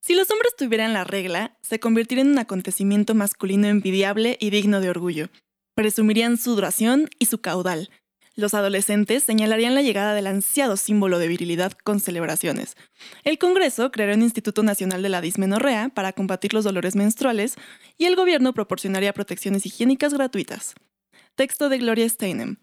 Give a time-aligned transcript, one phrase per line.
[0.00, 4.80] Si los hombres tuvieran la regla, se convertiría en un acontecimiento masculino envidiable y digno
[4.80, 5.28] de orgullo.
[5.74, 7.90] Presumirían su duración y su caudal.
[8.34, 12.76] Los adolescentes señalarían la llegada del ansiado símbolo de virilidad con celebraciones.
[13.24, 17.56] El Congreso creará un Instituto Nacional de la Dismenorrea para combatir los dolores menstruales
[17.98, 20.74] y el gobierno proporcionaría protecciones higiénicas gratuitas.
[21.34, 22.56] Texto de Gloria Steinem.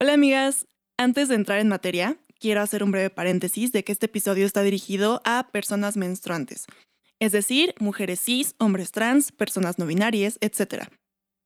[0.00, 4.06] Hola amigas, antes de entrar en materia, quiero hacer un breve paréntesis de que este
[4.06, 6.66] episodio está dirigido a personas menstruantes,
[7.20, 10.84] es decir, mujeres cis, hombres trans, personas no binarias, etc.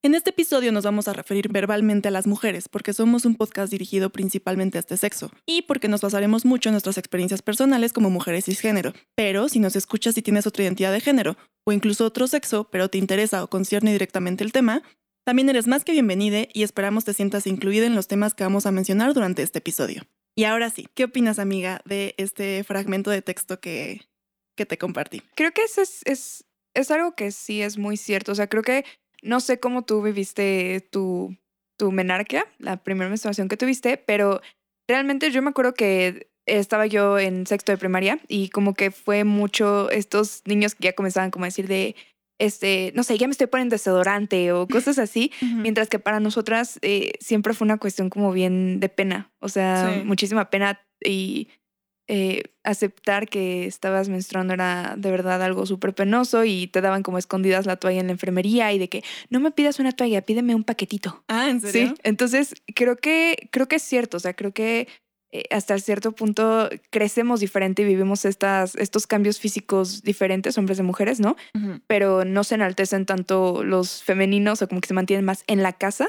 [0.04, 3.70] En este episodio nos vamos a referir verbalmente a las mujeres porque somos un podcast
[3.70, 8.10] dirigido principalmente a este sexo y porque nos basaremos mucho en nuestras experiencias personales como
[8.10, 8.92] mujeres cisgénero.
[9.14, 12.88] Pero si nos escuchas y tienes otra identidad de género o incluso otro sexo, pero
[12.88, 14.82] te interesa o concierne directamente el tema,
[15.24, 18.66] también eres más que bienvenida y esperamos te sientas incluida en los temas que vamos
[18.66, 20.02] a mencionar durante este episodio.
[20.34, 24.00] Y ahora sí, ¿qué opinas, amiga, de este fragmento de texto que,
[24.56, 25.22] que te compartí?
[25.34, 28.32] Creo que eso es, es, es algo que sí es muy cierto.
[28.32, 28.84] O sea, creo que
[29.22, 31.36] no sé cómo tú viviste tu,
[31.78, 34.40] tu menarquia, la primera menstruación que tuviste, pero
[34.88, 39.24] realmente yo me acuerdo que estaba yo en sexto de primaria y como que fue
[39.24, 41.94] mucho estos niños que ya comenzaban como a decir de,
[42.42, 45.30] este, no sé, ya me estoy poniendo desodorante o cosas así,
[45.64, 49.92] mientras que para nosotras eh, siempre fue una cuestión como bien de pena, o sea,
[49.92, 50.04] Sí.
[50.04, 51.48] muchísima pena y
[52.08, 57.16] eh, aceptar que estabas menstruando era de verdad algo súper penoso y te daban como
[57.16, 60.54] escondidas la toalla en la enfermería y de que no me pidas una toalla, pídeme
[60.56, 61.24] un paquetito.
[61.28, 61.88] Ah, ¿en serio?
[61.88, 64.88] Sí, entonces creo que, creo que es cierto, o sea, creo que
[65.32, 70.82] eh, hasta cierto punto crecemos diferente y vivimos estas, estos cambios físicos diferentes, hombres y
[70.82, 71.36] mujeres, ¿no?
[71.86, 75.72] Pero no se enaltecen tanto los femeninos o como que se mantienen más en la
[75.72, 76.08] casa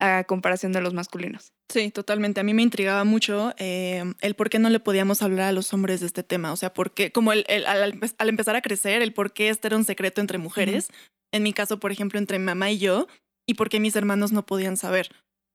[0.00, 1.52] a comparación de los masculinos.
[1.72, 2.40] Sí, totalmente.
[2.40, 5.72] A mí me intrigaba mucho eh, el por qué no le podíamos hablar a los
[5.72, 6.52] hombres de este tema.
[6.52, 9.32] O sea, por qué, como el, el- al, empe- al empezar a crecer, el por
[9.32, 10.88] qué este era un secreto entre mujeres.
[11.32, 13.06] En mi caso, por ejemplo, entre mi mamá y yo,
[13.48, 15.08] y por qué mis hermanos no podían saber.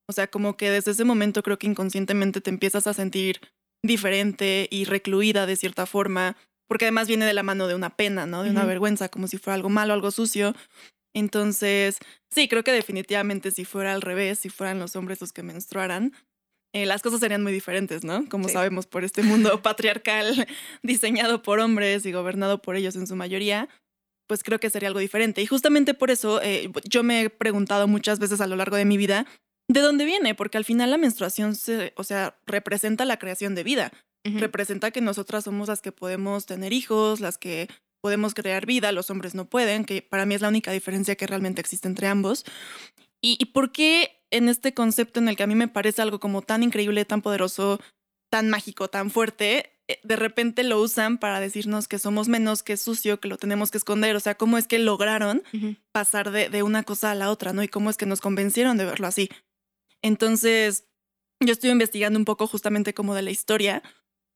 [0.08, 3.40] O sea, como que desde ese momento creo que inconscientemente te empiezas a sentir
[3.84, 6.36] diferente y recluida de cierta forma,
[6.66, 8.42] porque además viene de la mano de una pena, ¿no?
[8.42, 10.54] De una vergüenza, como si fuera algo malo, algo sucio.
[11.14, 11.98] Entonces,
[12.30, 16.12] sí, creo que definitivamente si fuera al revés, si fueran los hombres los que menstruaran,
[16.74, 18.28] eh, las cosas serían muy diferentes, ¿no?
[18.28, 18.54] Como Sí.
[18.54, 20.46] sabemos por este mundo patriarcal
[20.82, 23.68] diseñado por hombres y gobernado por ellos en su mayoría,
[24.26, 25.40] pues creo que sería algo diferente.
[25.42, 28.84] Y justamente por eso eh, yo me he preguntado muchas veces a lo largo de
[28.84, 29.26] mi vida,
[29.68, 30.34] ¿de dónde viene?
[30.34, 33.92] Porque al final la menstruación, se, o sea, representa la creación de vida
[34.36, 37.68] representa que nosotras somos las que podemos tener hijos, las que
[38.00, 41.26] podemos crear vida, los hombres no pueden, que para mí es la única diferencia que
[41.26, 42.44] realmente existe entre ambos.
[43.20, 46.20] ¿Y, y por qué en este concepto en el que a mí me parece algo
[46.20, 47.80] como tan increíble, tan poderoso,
[48.30, 52.74] tan mágico, tan fuerte, eh, de repente lo usan para decirnos que somos menos, que
[52.74, 54.14] es sucio, que lo tenemos que esconder?
[54.14, 55.42] O sea, ¿cómo es que lograron
[55.92, 57.62] pasar de, de una cosa a la otra, ¿no?
[57.62, 59.30] Y cómo es que nos convencieron de verlo así.
[60.02, 60.84] Entonces,
[61.40, 63.82] yo estoy investigando un poco justamente como de la historia,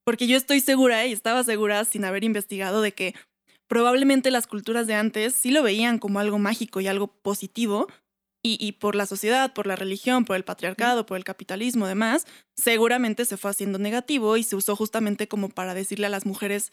[0.05, 3.15] porque yo estoy segura y estaba segura sin haber investigado de que
[3.69, 7.87] probablemente las culturas de antes sí lo veían como algo mágico y algo positivo,
[8.45, 12.27] y, y por la sociedad, por la religión, por el patriarcado, por el capitalismo, demás,
[12.57, 16.71] seguramente se fue haciendo negativo y se usó justamente como para decirle a las mujeres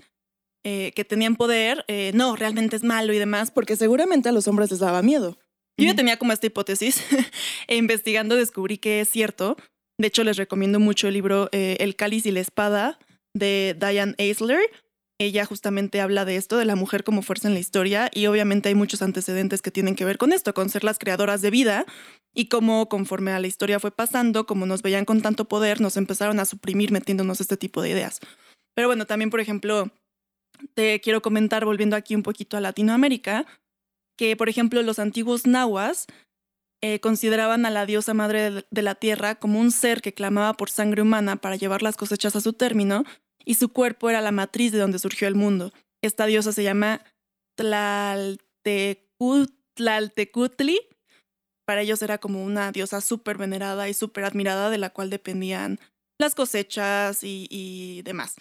[0.63, 4.47] eh, que tenían poder, eh, no, realmente es malo y demás, porque seguramente a los
[4.47, 5.37] hombres les daba miedo.
[5.79, 7.03] Yo ya tenía como esta hipótesis
[7.67, 9.57] e investigando descubrí que es cierto.
[9.97, 12.99] De hecho, les recomiendo mucho el libro eh, El cáliz y la espada
[13.33, 14.61] de Diane Eisler.
[15.21, 18.69] Ella justamente habla de esto, de la mujer como fuerza en la historia, y obviamente
[18.69, 21.85] hay muchos antecedentes que tienen que ver con esto, con ser las creadoras de vida,
[22.33, 25.97] y cómo conforme a la historia fue pasando, como nos veían con tanto poder, nos
[25.97, 28.21] empezaron a suprimir metiéndonos este tipo de ideas.
[28.75, 29.91] Pero bueno, también, por ejemplo,
[30.73, 33.45] te quiero comentar, volviendo aquí un poquito a Latinoamérica,
[34.19, 36.05] que, por ejemplo, los antiguos nahuas
[36.81, 40.69] eh, consideraban a la diosa madre de- la tierra como un ser que clamaba por
[40.69, 43.05] sangre humana para llevar las cosechas a su término,
[43.45, 45.71] y su cuerpo era la matriz de donde surgió el mundo.
[46.03, 47.01] Esta diosa se llama
[47.57, 50.81] Tlaltecu- Tlaltecutli.
[51.65, 55.79] Para ellos era como una diosa súper venerada y súper admirada de la cual dependían
[56.19, 58.35] las cosechas y demás.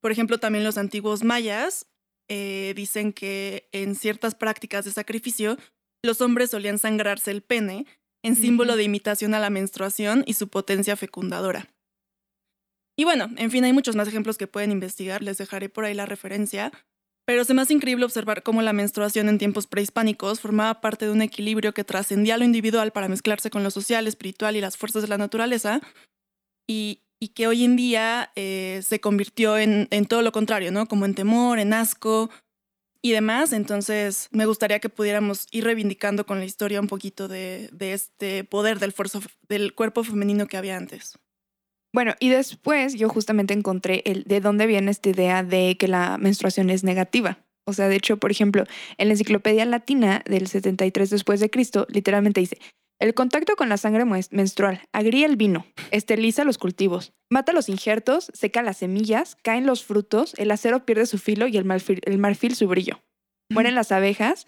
[0.00, 1.86] Por ejemplo, también los antiguos mayas
[2.28, 5.58] eh, dicen que en ciertas prácticas de sacrificio,
[6.02, 7.86] los hombres solían sangrarse el pene
[8.22, 11.68] en símbolo de imitación a la menstruación y su potencia fecundadora.
[12.96, 15.94] Y bueno, en fin, hay muchos más ejemplos que pueden investigar, les dejaré por ahí
[15.94, 16.72] la referencia,
[17.26, 21.12] pero se me hace increíble observar cómo la menstruación en tiempos prehispánicos formaba parte de
[21.12, 25.02] un equilibrio que trascendía lo individual para mezclarse con lo social, espiritual y las fuerzas
[25.02, 25.80] de la naturaleza,
[26.66, 30.86] y, y que hoy en día eh, se convirtió en, en todo lo contrario, ¿no?
[30.86, 32.28] Como en temor, en asco
[33.00, 33.54] y demás.
[33.54, 38.44] Entonces, me gustaría que pudiéramos ir reivindicando con la historia un poquito de, de este
[38.44, 41.18] poder del, cuerpo femenino que había antes.
[41.94, 46.18] Bueno, y después yo justamente encontré el de dónde viene esta idea de que la
[46.18, 47.38] menstruación es negativa.
[47.66, 48.64] O sea, de hecho, por ejemplo,
[48.98, 52.58] en la Enciclopedia Latina del 73 después de Cristo, literalmente dice,
[53.04, 58.30] el contacto con la sangre menstrual agría el vino, esteriliza los cultivos, mata los injertos,
[58.32, 62.16] seca las semillas, caen los frutos, el acero pierde su filo y el marfil, el
[62.16, 63.02] marfil su brillo.
[63.50, 64.46] Mueren las abejas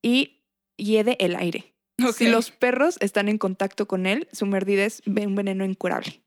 [0.00, 0.44] y
[0.76, 1.74] hiede el aire.
[2.14, 6.22] Si los perros están en contacto con él, su mordida es un veneno incurable.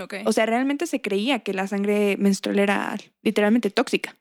[0.00, 0.14] Ok.
[0.26, 4.14] O sea, realmente se creía que la sangre menstrual era literalmente tóxica.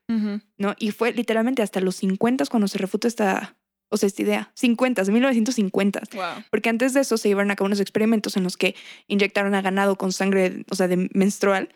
[0.57, 0.73] ¿no?
[0.79, 3.57] Y fue literalmente hasta los 50 cuando se refuta esta,
[3.89, 4.51] o sea, esta idea.
[4.55, 6.01] 50, 1950.
[6.13, 6.23] Wow.
[6.49, 8.75] Porque antes de eso se llevaron a cabo unos experimentos en los que
[9.07, 11.69] inyectaron a ganado con sangre, o sea, de menstrual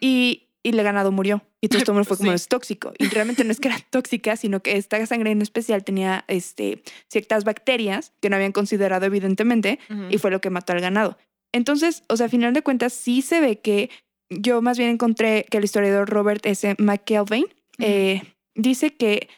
[0.00, 1.42] y, y el ganado murió.
[1.60, 2.34] Y todo esto fue como sí.
[2.34, 2.92] es tóxico.
[2.98, 6.82] Y realmente no es que era tóxica, sino que esta sangre en especial tenía este,
[7.08, 9.78] ciertas bacterias que no habían considerado evidentemente
[10.10, 11.18] y fue lo que mató al ganado.
[11.52, 13.90] Entonces, o sea, a final de cuentas, sí se ve que
[14.28, 16.74] yo más bien encontré que el historiador Robert S.
[16.78, 17.46] McKelvey
[17.78, 18.22] eh,
[18.54, 19.28] dice que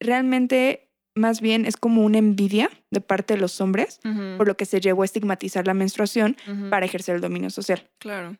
[0.00, 0.87] realmente
[1.18, 4.00] más bien es como una envidia de parte de los hombres,
[4.36, 6.36] por lo que se llevó a estigmatizar la menstruación
[6.70, 7.88] para ejercer el dominio social.
[7.98, 8.36] Claro.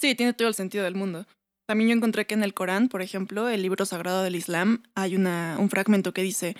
[0.00, 1.26] Sí, tiene todo el sentido del mundo.
[1.66, 5.16] También yo encontré que en el Corán, por ejemplo, el libro sagrado del Islam, hay
[5.16, 6.56] una, un fragmento que dice,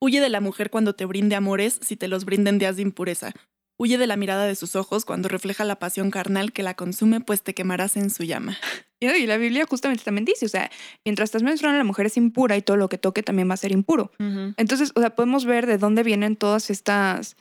[0.00, 3.32] Huye de la mujer cuando te brinde amores si te los brinden días de impureza.
[3.78, 7.20] Huye de la mirada de sus ojos cuando refleja la pasión carnal que la consume,
[7.20, 8.56] pues te quemarás en su llama.
[8.98, 10.70] Y la Biblia justamente también dice, o sea,
[11.04, 13.58] mientras estás menstruando la mujer es impura y todo lo que toque también va a
[13.58, 14.10] ser impuro.
[14.56, 17.36] Entonces, o sea, podemos ver de dónde vienen todas estas,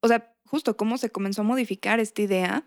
[0.00, 2.64] o sea, justo cómo se comenzó a modificar esta idea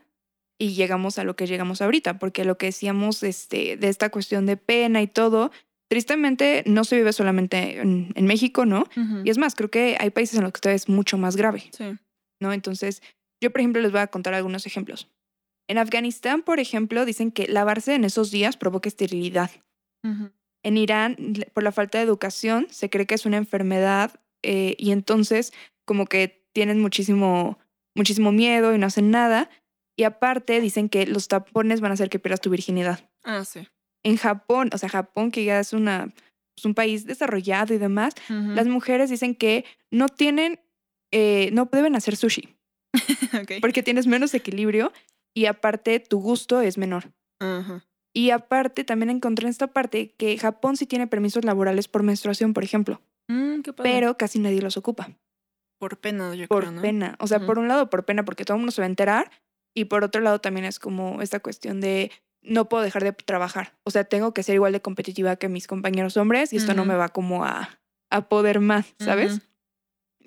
[0.60, 4.45] y llegamos a lo que llegamos ahorita, porque lo que decíamos este, de esta cuestión
[4.45, 5.51] de pena y todo,
[5.88, 8.83] tristemente no se vive solamente en, en México, ¿no?
[9.24, 11.63] Y es más, creo que hay países en los que todavía es mucho más grave,
[11.71, 11.98] Sí.
[12.39, 12.54] ¿No?
[12.54, 13.01] Entonces,
[13.42, 15.10] yo, por ejemplo, les voy a contar algunos ejemplos.
[15.68, 19.51] En Afganistán, por ejemplo, dicen que lavarse en esos días provoca esterilidad.
[20.63, 21.18] En Irán,
[21.54, 25.51] por la falta de educación, se cree que es una enfermedad eh, y entonces
[25.84, 27.60] como que tienen muchísimo,
[27.94, 29.50] muchísimo miedo y no hacen nada.
[29.98, 33.10] Y aparte dicen que los tapones van a hacer que pierdas tu virginidad.
[33.24, 33.68] Ah, sí.
[34.04, 36.13] En Japón, o sea, Japón que ya es una,
[36.56, 40.60] es un país desarrollado y demás, las mujeres dicen que no tienen,
[41.12, 42.56] eh, no deben hacer sushi
[43.62, 44.92] porque tienes menos equilibrio
[45.36, 47.12] y aparte tu gusto es menor.
[48.13, 52.54] Y aparte también encontré en esta parte que Japón sí tiene permisos laborales por menstruación,
[52.54, 53.01] por ejemplo.
[53.30, 53.91] Mm, qué padre.
[53.91, 55.12] pero casi nadie los ocupa.
[55.79, 56.82] por pena, yo Por creo, ¿no?
[56.82, 57.15] pena.
[57.20, 59.29] O sea, por un lado por pena porque todo el mundo se va a enterar
[59.75, 63.77] y por otro lado también es como esta cuestión de no puedo dejar de trabajar.
[63.84, 66.86] O sea, tengo que ser igual de competitiva que mis compañeros hombres y esto no
[66.86, 67.77] me va como a,
[68.10, 69.41] a poder más, ¿sabes?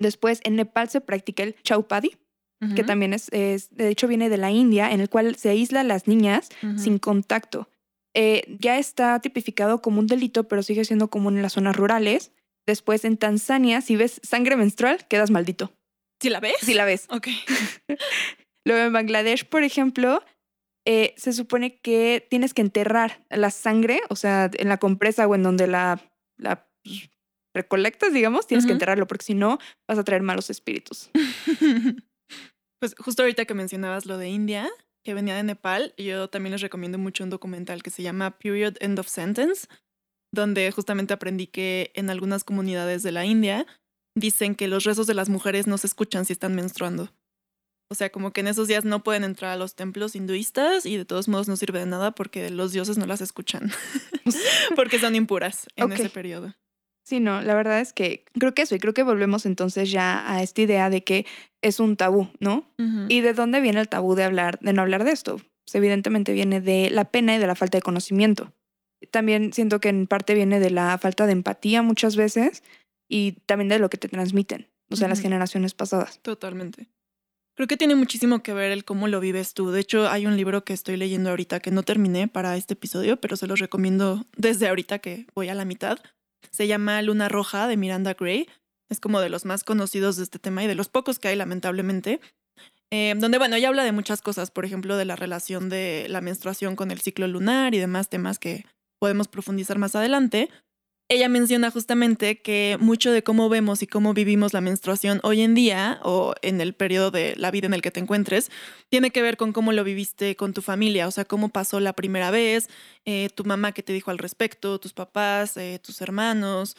[0.01, 2.17] Después en Nepal se practica el chaupadi,
[2.75, 5.79] que también es, es, de hecho viene de la India, en el cual se aísla
[5.79, 7.69] a las niñas sin contacto.
[8.13, 12.31] Eh, ya está tipificado como un delito, pero sigue siendo común en las zonas rurales.
[12.67, 15.73] Después en Tanzania, si ves sangre menstrual, quedas maldito.
[16.21, 16.57] ¿Sí la ves?
[16.61, 17.07] Si la ves.
[17.09, 17.29] Ok.
[18.65, 20.23] Luego en Bangladesh, por ejemplo,
[20.85, 25.35] eh, se supone que tienes que enterrar la sangre, o sea, en la compresa o
[25.35, 25.99] en donde la,
[26.37, 27.09] la pues,
[27.53, 31.09] recolectas, digamos, tienes que enterrarlo porque si no vas a traer malos espíritus.
[32.81, 34.67] Pues justo ahorita que mencionabas lo de India,
[35.05, 38.77] que venía de Nepal, yo también les recomiendo mucho un documental que se llama Period
[38.79, 39.67] End of Sentence,
[40.33, 43.67] donde justamente aprendí que en algunas comunidades de la India
[44.17, 47.13] dicen que los rezos de las mujeres no se escuchan si están menstruando.
[47.91, 50.97] O sea, como que en esos días no pueden entrar a los templos hinduistas y
[50.97, 53.71] de todos modos no sirve de nada porque los dioses no las escuchan.
[54.75, 56.55] porque son impuras en ese periodo.
[57.03, 60.23] Sí, no, la verdad es que creo que eso, y creo que volvemos entonces ya
[60.31, 61.25] a esta idea de que
[61.61, 62.65] es un tabú, ¿no?
[63.09, 65.37] ¿Y de dónde viene el tabú de hablar, de no hablar de esto?
[65.37, 68.53] Pues evidentemente viene de la pena y de la falta de conocimiento.
[69.09, 72.63] También siento que en parte viene de la falta de empatía muchas veces
[73.09, 75.23] y también de lo que te transmiten, o sea, las Ujú.
[75.23, 76.19] generaciones pasadas.
[76.21, 76.87] Totalmente.
[77.55, 79.71] Creo que tiene muchísimo que ver el cómo lo vives tú.
[79.71, 83.19] De hecho, hay un libro que estoy leyendo ahorita que no terminé para este episodio,
[83.19, 85.99] pero se los recomiendo desde ahorita que voy a la mitad.
[86.49, 88.47] Se llama Luna Roja de Miranda Gray.
[88.89, 91.35] Es como de los más conocidos de este tema y de los pocos que hay,
[91.35, 92.19] lamentablemente.
[92.91, 96.19] Eh, donde, bueno, ella habla de muchas cosas, por ejemplo, de la relación de la
[96.19, 98.65] menstruación con el ciclo lunar y demás temas que
[98.99, 100.49] podemos profundizar más adelante.
[101.11, 105.53] Ella menciona justamente que mucho de cómo vemos y cómo vivimos la menstruación hoy en
[105.53, 108.49] día o en el periodo de la vida en el que te encuentres
[108.87, 111.91] tiene que ver con cómo lo viviste con tu familia, o sea, cómo pasó la
[111.91, 112.69] primera vez,
[113.03, 116.77] eh, tu mamá que te dijo al respecto, tus papás, eh, tus hermanos,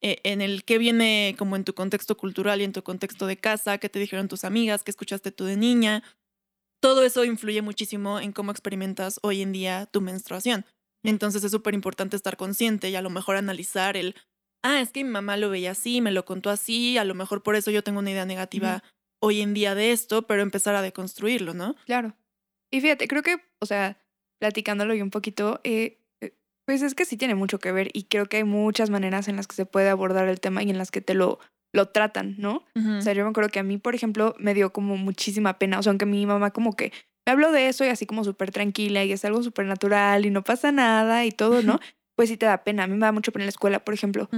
[0.00, 3.36] eh, en el que viene como en tu contexto cultural y en tu contexto de
[3.36, 6.04] casa, qué te dijeron tus amigas, qué escuchaste tú de niña.
[6.80, 10.66] Todo eso influye muchísimo en cómo experimentas hoy en día tu menstruación.
[11.04, 14.14] Entonces es súper importante estar consciente y a lo mejor analizar el,
[14.62, 17.42] ah, es que mi mamá lo veía así, me lo contó así, a lo mejor
[17.42, 18.82] por eso yo tengo una idea negativa
[19.20, 21.76] hoy en día de esto, pero empezar a deconstruirlo, ¿no?
[21.86, 22.14] Claro.
[22.70, 23.98] Y fíjate, creo que, o sea,
[24.40, 26.34] platicándolo yo un poquito, eh, eh,
[26.66, 29.36] pues es que sí tiene mucho que ver y creo que hay muchas maneras en
[29.36, 31.38] las que se puede abordar el tema y en las que te lo,
[31.72, 32.64] lo tratan, ¿no?
[32.74, 35.78] O sea, yo me acuerdo que a mí, por ejemplo, me dio como muchísima pena,
[35.78, 36.92] o sea, aunque mi mamá como que
[37.26, 40.30] me habló de eso y así como súper tranquila y es algo súper natural y
[40.30, 41.78] no pasa nada y todo, ¿no?
[42.14, 42.84] Pues sí te da pena.
[42.84, 44.28] A mí me da mucho pena en la escuela, por ejemplo,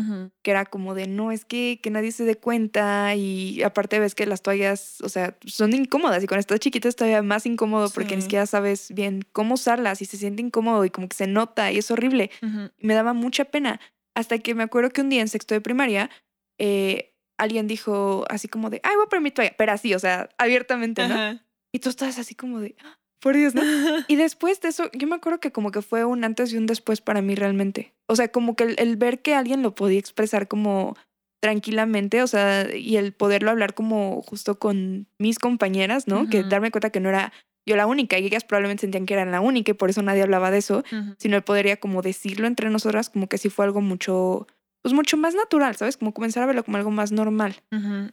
[0.42, 4.14] que era como de, no, es que, que nadie se dé cuenta y aparte ves
[4.14, 7.90] que las toallas, o sea, son incómodas y con estas chiquitas es todavía más incómodo
[7.90, 11.26] porque ni siquiera sabes bien cómo usarlas y se siente incómodo y como que se
[11.26, 12.30] nota y es horrible.
[12.78, 13.80] Me daba mucha pena
[14.14, 16.10] hasta que me acuerdo que un día en sexto de primaria,
[16.58, 19.98] eh, alguien dijo así como de, ay, voy a poner mi toalla, pero así, o
[19.98, 21.40] sea, abiertamente, ¿no?
[21.74, 22.96] Y tú estás así como de, ¡Ah!
[23.20, 23.62] por Dios, ¿no?
[24.08, 26.66] y después de eso, yo me acuerdo que como que fue un antes y un
[26.66, 27.94] después para mí realmente.
[28.06, 30.96] O sea, como que el, ver que alguien lo podía expresar como
[31.42, 36.28] tranquilamente, o sea, y el poderlo hablar como justo con mis compañeras, ¿no?
[36.28, 37.32] Que darme cuenta que no era
[37.66, 40.22] yo la única y ellas probablemente sentían que eran la única y por eso nadie
[40.22, 40.84] hablaba de eso,
[41.18, 44.46] sino el podería como decirlo entre nosotras, como que sí fue algo mucho,
[44.84, 45.96] pues mucho más natural, ¿sabes?
[45.96, 47.56] Como comenzar a verlo como algo más normal.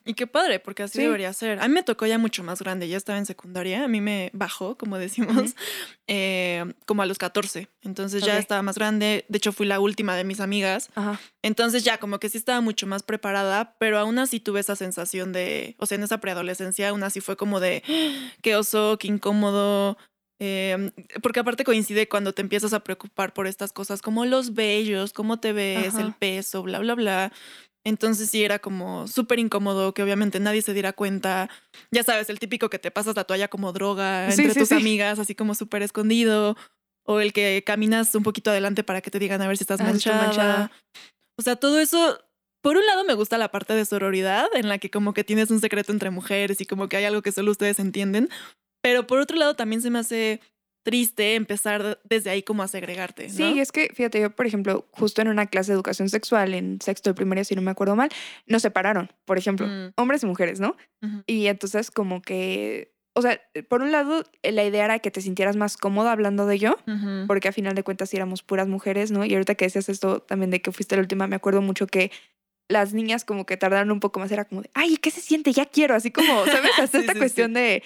[0.05, 1.59] Y qué padre, porque así debería ser.
[1.59, 4.29] A mí me tocó ya mucho más grande, ya estaba en secundaria, a mí me
[4.31, 5.53] bajó, como decimos,
[6.07, 7.67] eh, como a los 14.
[7.81, 10.89] Entonces ya estaba más grande, de hecho fui la última de mis amigas.
[11.41, 15.33] Entonces ya como que sí estaba mucho más preparada, pero aún así tuve esa sensación
[15.33, 17.83] de, o sea, en esa preadolescencia aún así fue como de,
[18.41, 19.97] qué oso, qué incómodo,
[20.43, 20.89] Em,
[21.21, 25.39] porque aparte coincide cuando te empiezas a preocupar por estas cosas como los vellos, cómo
[25.39, 27.31] te ves, el peso, bla, bla, bla.
[27.83, 31.48] Entonces sí era como súper incómodo que obviamente nadie se diera cuenta.
[31.91, 35.36] Ya sabes, el típico que te pasas la toalla como droga entre tus amigas, así
[35.36, 36.57] como súper escondido.
[37.03, 39.79] O el que caminas un poquito adelante para que te digan a ver si estás
[39.81, 40.71] ah, manchada.
[41.38, 42.19] O sea, todo eso
[42.62, 45.50] por un lado me gusta la parte de sororidad, en la que como que tienes
[45.50, 48.29] un secreto entre mujeres y como que hay algo que solo ustedes entienden,
[48.81, 50.39] pero por otro lado, también se me hace
[50.83, 53.27] triste empezar desde ahí como a segregarte.
[53.27, 53.33] ¿no?
[53.33, 56.79] Sí, es que fíjate, yo por ejemplo, justo en una clase de educación sexual en
[56.81, 58.09] sexto de primaria, si no me acuerdo mal,
[58.47, 59.93] nos separaron, por ejemplo, mm.
[59.95, 60.75] hombres y mujeres, ¿no?
[61.27, 65.55] Y entonces como que, o sea, por un lado, la idea era que te sintieras
[65.55, 66.77] más cómoda hablando de yo,
[67.27, 69.25] porque a final de cuentas éramos puras mujeres, ¿no?
[69.25, 72.11] Y ahorita que decías esto también de que fuiste la última, me acuerdo mucho que
[72.69, 75.51] las niñas como que tardaron un poco más, era como de, ay, ¿qué se siente?
[75.51, 76.71] Ya quiero, así como, ¿sabes?
[76.79, 77.83] Hasta esta cuestión de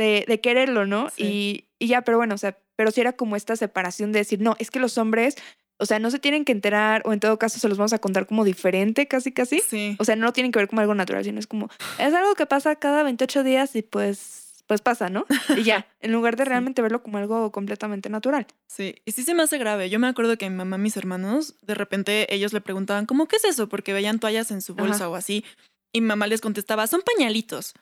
[0.00, 1.08] de, quererlo, ¿no?
[1.16, 4.56] Y, ya, pero bueno, o sea, pero sí era como esta separación de decir, no,
[4.58, 5.36] es que los hombres,
[5.78, 7.98] o sea, no se tienen que enterar o en todo caso se los vamos a
[7.98, 9.60] contar como diferente, casi, casi.
[9.60, 9.96] Sí.
[9.98, 12.46] O sea, no tienen que ver como algo natural, sino es como, es algo que
[12.46, 15.26] pasa cada 28 días y pues, pues pasa, ¿no?
[15.56, 18.46] Y ya, en lugar de realmente verlo como algo completamente natural.
[18.66, 19.90] Sí, y sí se me hace grave.
[19.90, 23.36] Yo me acuerdo que mi mamá, mis hermanos, de repente ellos le preguntaban, ¿cómo qué
[23.36, 23.68] es eso?
[23.68, 25.44] Porque veían toallas en su bolsa o así.
[25.92, 27.74] Y mi mamá les contestaba, son pañalitos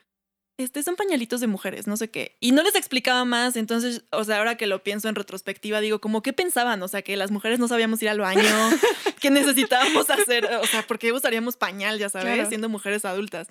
[0.58, 2.36] este, son pañalitos de mujeres, no sé qué.
[2.40, 6.00] Y no les explicaba más, entonces, o sea, ahora que lo pienso en retrospectiva, digo,
[6.00, 6.82] como, ¿qué pensaban?
[6.82, 8.42] O sea, que las mujeres no sabíamos ir al baño,
[9.20, 13.48] que necesitábamos hacer, o sea, ¿por qué usaríamos pañal, ya sabes, siendo mujeres adultas?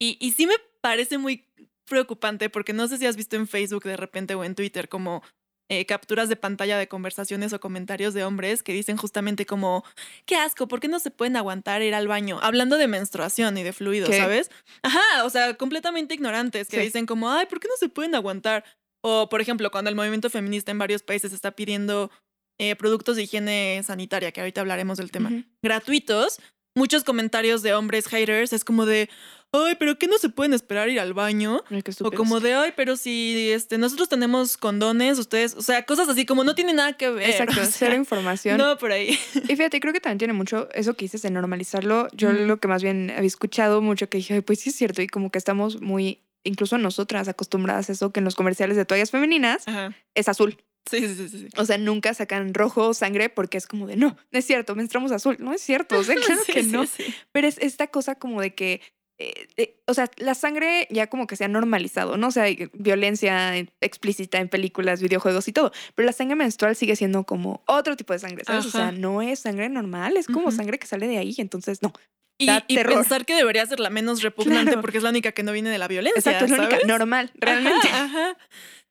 [0.00, 1.44] Y, y sí me parece muy
[1.84, 5.22] preocupante porque no sé si has visto en Facebook de repente o en Twitter como
[5.70, 9.84] eh, capturas de pantalla de conversaciones o comentarios de hombres que dicen justamente como,
[10.24, 12.38] qué asco, ¿por qué no se pueden aguantar ir al baño?
[12.42, 14.50] Hablando de menstruación y de fluidos, ¿sabes?
[14.82, 18.64] Ajá, o sea, completamente ignorantes que dicen como, ay, ¿por qué no se pueden aguantar?
[19.02, 22.10] O, por ejemplo, cuando el movimiento feminista en varios países está pidiendo
[22.58, 25.30] eh, productos de higiene sanitaria, que ahorita hablaremos del tema,
[25.62, 26.40] gratuitos,
[26.74, 29.10] muchos comentarios de hombres haters es como de,
[29.52, 31.62] ay, pero ¿qué no se pueden esperar ir al baño?
[32.02, 36.26] o como de, ay, pero si este, nosotros tenemos condones, ustedes, o sea, cosas así
[36.26, 37.30] como no tiene nada que ver.
[37.30, 38.58] Exacto, cero información.
[38.58, 39.18] No, por ahí.
[39.34, 42.08] Y fíjate, creo que también tiene mucho eso que dices de normalizarlo.
[42.12, 45.02] Yo lo que más bien había escuchado mucho que dije, ay, pues sí es cierto,
[45.02, 48.84] y como que estamos muy incluso nosotras acostumbradas a eso, que en los comerciales de
[48.84, 49.94] toallas femeninas Ajá.
[50.14, 50.56] es azul.
[50.88, 51.48] Sí, sí, sí, sí.
[51.58, 54.74] O sea, nunca sacan rojo o sangre porque es como de, no, no es cierto,
[54.74, 55.36] menstruamos azul.
[55.40, 56.86] No es cierto, o sea, claro Sí, que no.
[56.86, 57.04] sí.
[57.32, 58.80] Pero es esta cosa como de que,
[59.20, 62.28] eh, eh, o sea, la sangre ya como que se ha normalizado, ¿no?
[62.28, 65.72] O sea, hay violencia explícita en películas, videojuegos y todo.
[65.96, 68.66] Pero la sangre menstrual sigue siendo como otro tipo de sangre, ¿sabes?
[68.66, 71.34] O sea, no es sangre normal, es como sangre que sale de ahí.
[71.38, 71.92] Entonces, no.
[72.40, 74.80] Y, Da y pensar que debería ser la menos repugnante Claro.
[74.80, 76.20] porque es la única que no viene de la violencia.
[76.20, 76.86] Exacto, es la única ¿sabes?
[76.86, 77.88] normal, realmente.
[77.88, 78.36] Ajá, ajá.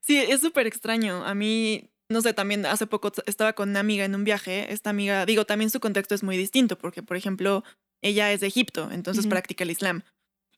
[0.02, 1.24] Sí, es súper extraño.
[1.26, 4.74] A mí, no sé, también hace poco estaba con una amiga en un viaje.
[4.74, 7.64] Esta amiga, digo, también su contexto es muy distinto porque, por ejemplo,
[8.02, 10.04] ella es de Egipto, entonces practica el Islam.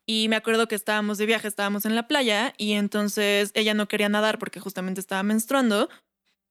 [0.10, 3.88] Y me acuerdo que estábamos de viaje, estábamos en la playa y entonces ella no
[3.88, 5.88] quería nadar porque justamente estaba menstruando.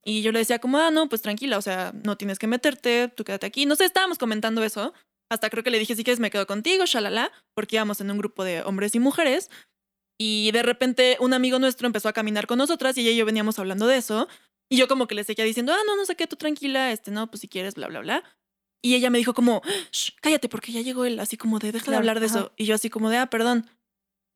[0.04, 3.08] Y yo le decía como, ah, no, pues tranquila, o sea, no tienes que meterte,
[3.08, 3.66] tú quédate aquí.
[3.66, 4.94] No sé, estábamos comentando eso.
[5.28, 8.18] Hasta creo que le dije, si quieres me quedo contigo, shalala, porque íbamos en un
[8.18, 9.50] grupo de hombres y mujeres.
[10.20, 13.26] Y de repente un amigo nuestro empezó a caminar con nosotras y ella y yo
[13.26, 14.28] veníamos hablando de eso.
[14.70, 17.10] Y yo como que le seguía diciendo, ah, no, no sé qué, tú tranquila, este,
[17.10, 18.22] no, pues si quieres, bla, bla, bla.
[18.82, 21.84] Y ella me dijo como, Shh, cállate, porque ya llegó él, así como de, deja
[21.84, 22.38] de Claro, hablar de ajá.
[22.38, 22.52] eso.
[22.56, 23.68] Y yo así como de, ah, perdón.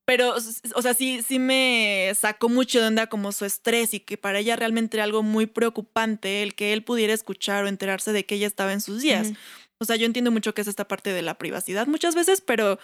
[0.04, 4.18] Pero, o sea, sí, sí me sacó mucho de onda como su estrés y que
[4.18, 8.26] para ella realmente era algo muy preocupante el que él pudiera escuchar o enterarse de
[8.26, 9.32] que ella estaba en sus días.
[9.80, 12.80] O sea, yo entiendo mucho que es esta parte de la privacidad muchas veces, pero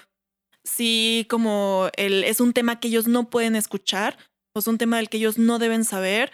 [0.65, 4.17] sí como el, es un tema que ellos no pueden escuchar
[4.55, 6.31] o es un tema del que ellos no deben saber,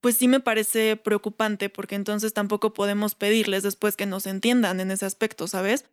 [0.00, 4.90] pues sí me parece preocupante porque entonces tampoco podemos pedirles después que nos entiendan en
[4.90, 5.84] ese aspecto, ¿sabes?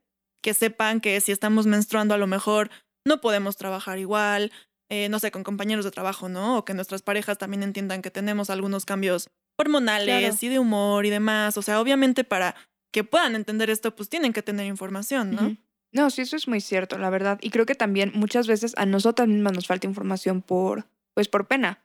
[0.42, 2.70] Que sepan que si estamos menstruando a lo mejor
[3.06, 4.52] no podemos trabajar igual,
[4.90, 6.58] eh, no sé, con compañeros de trabajo, ¿no?
[6.58, 10.38] O que nuestras parejas también entiendan que tenemos algunos cambios hormonales Claro.
[10.42, 11.58] y de humor y demás.
[11.58, 12.56] O sea, obviamente para
[12.94, 15.58] que puedan entender esto, pues tienen que tener información, ¿no?
[15.94, 17.40] No, sí, eso es muy cierto, la verdad.
[17.42, 21.48] Y creo que también muchas veces a nosotras mismas nos falta información por, pues por
[21.48, 21.84] pena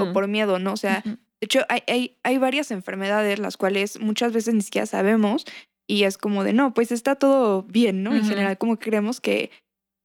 [0.00, 0.72] o por miedo, ¿no?
[0.72, 1.02] O sea.
[1.44, 5.44] De hecho, hay, hay, hay varias enfermedades las cuales muchas veces ni siquiera sabemos
[5.86, 8.12] y es como de, no, pues está todo bien, ¿no?
[8.14, 8.28] En Ujú.
[8.30, 9.50] general, como que creemos que,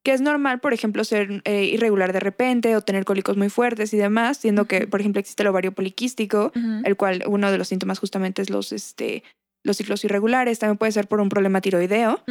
[0.04, 3.94] que es normal, por ejemplo, ser eh, irregular de repente o tener cólicos muy fuertes
[3.94, 6.52] y demás, siendo que, por ejemplo, existe el ovario poliquístico,
[6.84, 9.24] el cual uno de los síntomas justamente es los, este,
[9.64, 12.22] los ciclos irregulares, también puede ser por un problema tiroideo.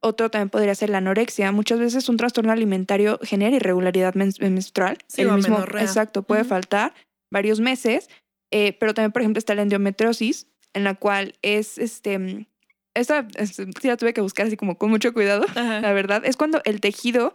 [0.00, 1.52] Otro también podría ser la anorexia.
[1.52, 4.96] Muchas veces un trastorno alimentario genera irregularidad men- menstrual.
[5.06, 6.94] Sí, el mismo, exacto, puede faltar
[7.30, 8.08] varios meses.
[8.50, 12.48] Eh, pero también, por ejemplo, está la endometriosis, en la cual es este.
[12.94, 15.44] Esta es- sí la tuve que buscar así como con mucho cuidado.
[15.48, 15.80] Ajá.
[15.80, 17.34] La verdad es cuando el tejido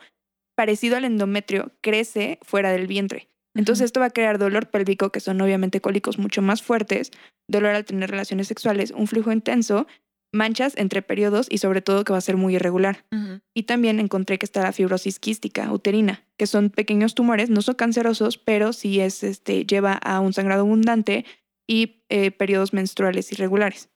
[0.56, 3.30] parecido al endometrio crece fuera del vientre.
[3.56, 7.12] Entonces esto va a crear dolor pélvico, que son obviamente cólicos mucho más fuertes,
[7.48, 9.88] dolor al tener relaciones sexuales, un flujo intenso,
[10.32, 13.06] manchas entre periodos y sobre todo que va a ser muy irregular.
[13.54, 17.76] Y también encontré que está la fibrosis quística uterina, que son pequeños tumores, no son
[17.76, 21.26] cancerosos, pero sí es, este, lleva a un sangrado abundante
[21.68, 23.90] y eh, periodos menstruales irregulares.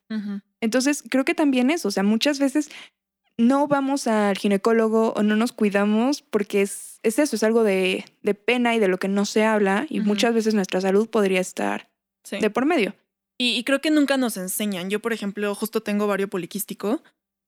[0.60, 2.70] Entonces, creo que también eso, o sea, muchas veces
[3.36, 8.04] no vamos al ginecólogo o no nos cuidamos porque es, es eso, es algo de,
[8.22, 11.40] de pena y de lo que no se habla y muchas veces nuestra salud podría
[11.40, 11.90] estar
[12.22, 12.38] Sí.
[12.38, 12.94] de por medio.
[13.38, 14.90] Y, y creo que nunca nos enseñan.
[14.90, 17.02] Yo, por ejemplo, justo tengo ovario poliquístico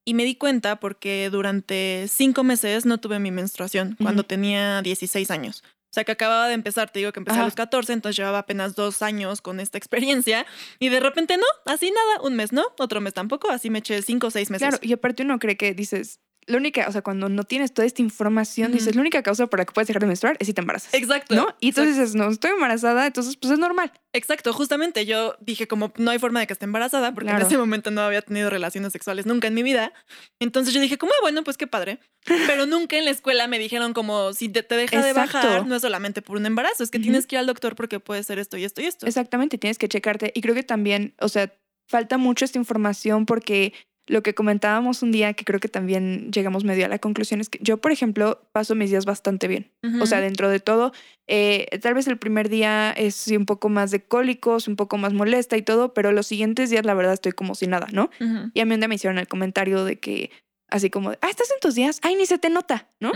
[0.05, 5.31] y me di cuenta porque durante cinco meses no tuve mi menstruación cuando tenía 16
[5.31, 5.63] años.
[5.65, 7.43] O sea, que acababa de empezar, te digo que empecé Ajá.
[7.43, 10.47] a los 14, entonces llevaba apenas dos años con esta experiencia
[10.79, 14.01] y de repente no, así nada, un mes no, otro mes tampoco, así me eché
[14.03, 14.69] cinco o seis meses.
[14.69, 17.87] Claro, y aparte uno cree que dices, la única, o sea, cuando no tienes toda
[17.87, 20.53] esta información, dices, la única causa por la que puedes dejar de menstruar es si
[20.55, 20.95] te embarazas.
[20.95, 21.35] Exacto.
[21.35, 21.49] ¿No?
[21.61, 22.13] Y entonces exacto.
[22.13, 23.93] dices, no, estoy embarazada, entonces pues es normal.
[24.13, 27.41] Exacto, justamente yo dije como no hay forma de que esté embarazada porque Claro.
[27.41, 29.93] en ese momento no había tenido relaciones sexuales nunca en mi vida.
[30.39, 31.99] Entonces yo dije como, ah, bueno, pues qué padre.
[32.47, 35.75] Pero nunca en la escuela me dijeron como si te, te deja de bajar, no
[35.75, 38.39] es solamente por un embarazo, es que tienes que ir al doctor porque puede ser
[38.39, 39.07] esto y esto y esto.
[39.07, 40.33] Exactamente, tienes que checarte.
[40.35, 41.53] Y creo que también, o sea,
[41.89, 43.73] falta mucho esta información porque
[44.07, 47.49] lo que comentábamos un día, que creo que también llegamos medio a la conclusión, es
[47.49, 49.73] que yo, por ejemplo, paso mis días bastante bien.
[50.01, 50.93] O sea, dentro de todo,
[51.27, 55.13] eh, tal vez el primer día es un poco más de cólicos, un poco más
[55.13, 58.11] molesta y todo, pero los siguientes días, la verdad, estoy como si nada, ¿no?
[58.55, 60.31] Y a mí un día me hicieron el comentario de que,
[60.69, 63.11] así como, ah, estás en tus días, ay, ni se te nota, ¿no?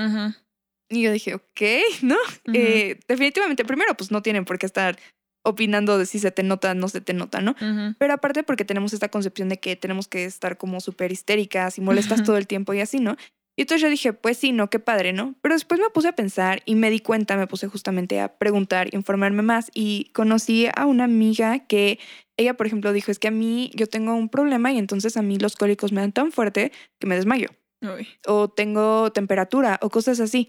[0.88, 1.61] Y yo dije, ok,
[2.03, 2.16] ¿no?
[2.53, 4.98] Eh, definitivamente, primero, pues no tienen por qué estar
[5.42, 7.55] opinando de si se te nota, no se te nota, ¿no?
[7.98, 11.81] Pero aparte porque tenemos esta concepción de que tenemos que estar como súper histéricas y
[11.81, 13.16] molestas todo el tiempo y así, ¿no?
[13.57, 15.35] Y entonces yo dije, pues sí, no, qué padre, ¿no?
[15.42, 18.94] Pero después me puse a pensar y me di cuenta, me puse justamente a preguntar,
[18.94, 21.98] informarme más y conocí a una amiga que
[22.38, 25.22] ella, por ejemplo, dijo, es que a mí yo tengo un problema y entonces a
[25.22, 27.48] mí los cólicos me dan tan fuerte que me desmayo.
[27.83, 28.07] Uy.
[28.27, 30.49] o tengo temperatura o cosas así.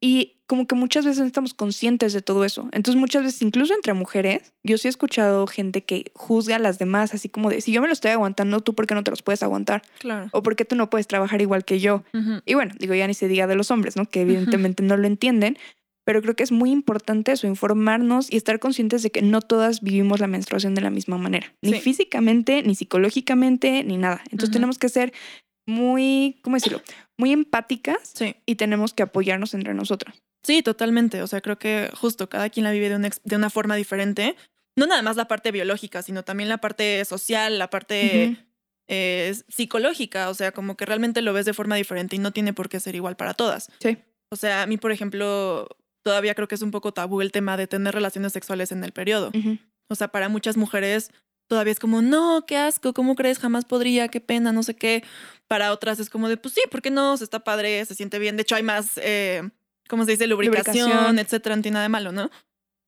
[0.00, 2.68] Y como que muchas veces no estamos conscientes de todo eso.
[2.72, 6.78] Entonces muchas veces, incluso entre mujeres, yo sí he escuchado gente que juzga a las
[6.78, 9.10] demás, así como de, si yo me lo estoy aguantando, ¿tú por qué no te
[9.10, 9.82] los puedes aguantar?
[9.98, 10.28] Claro.
[10.32, 12.04] ¿O por qué tú no puedes trabajar igual que yo?
[12.12, 12.40] Ujú.
[12.44, 14.04] Y bueno, digo, ya ni se diga de los hombres, ¿no?
[14.06, 15.56] Que evidentemente no lo entienden,
[16.04, 19.80] pero creo que es muy importante eso, informarnos y estar conscientes de que no todas
[19.82, 21.80] vivimos la menstruación de la misma manera, ni Sí.
[21.80, 24.20] físicamente, ni psicológicamente, ni nada.
[24.30, 25.12] Entonces tenemos que ser
[25.66, 26.80] muy, ¿cómo decirlo?
[27.18, 28.36] Muy empáticas Sí.
[28.46, 30.22] y tenemos que apoyarnos entre nosotras.
[30.42, 31.22] Sí, totalmente.
[31.22, 34.34] O sea, creo que justo cada quien la vive de una, de una forma diferente.
[34.76, 38.36] No nada más la parte biológica, sino también la parte social, la parte
[38.88, 40.30] eh, psicológica.
[40.30, 42.80] O sea, como que realmente lo ves de forma diferente y no tiene por qué
[42.80, 43.70] ser igual para todas.
[43.80, 43.98] Sí.
[44.30, 45.68] O sea, a mí, por ejemplo,
[46.02, 48.92] todavía creo que es un poco tabú el tema de tener relaciones sexuales en el
[48.92, 49.30] periodo.
[49.88, 51.12] O sea, para muchas mujeres
[51.46, 53.38] todavía es como, no, qué asco, ¿cómo crees?
[53.38, 55.04] Jamás podría, qué pena, no sé qué.
[55.48, 57.16] Para otras es como de, pues sí, ¿por qué no?
[57.16, 58.36] Se está padre, se siente bien.
[58.36, 59.42] De hecho, hay más, eh,
[59.88, 60.26] ¿cómo se dice?
[60.26, 61.18] Lubricación, Lubricación.
[61.18, 62.30] etcétera, no tiene nada de malo, ¿no?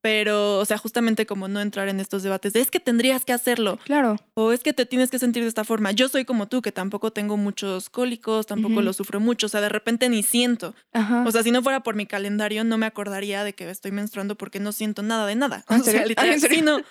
[0.04, 3.32] Pero, o sea, justamente como no entrar en estos debates de es que tendrías que
[3.32, 4.16] hacerlo Claro.
[4.34, 5.92] o es que te tienes que sentir de esta forma.
[5.92, 8.82] Yo soy como tú, que tampoco tengo muchos cólicos, tampoco Ujú.
[8.82, 10.74] lo sufro mucho, o sea, de repente ni siento.
[10.92, 11.24] Ajá.
[11.26, 14.34] O sea, si no fuera por mi calendario, no me acordaría de que estoy menstruando
[14.34, 15.64] porque no siento nada de nada.
[15.70, 16.08] ¿En O sea, serio?
[16.08, 16.82] literal, sí, no,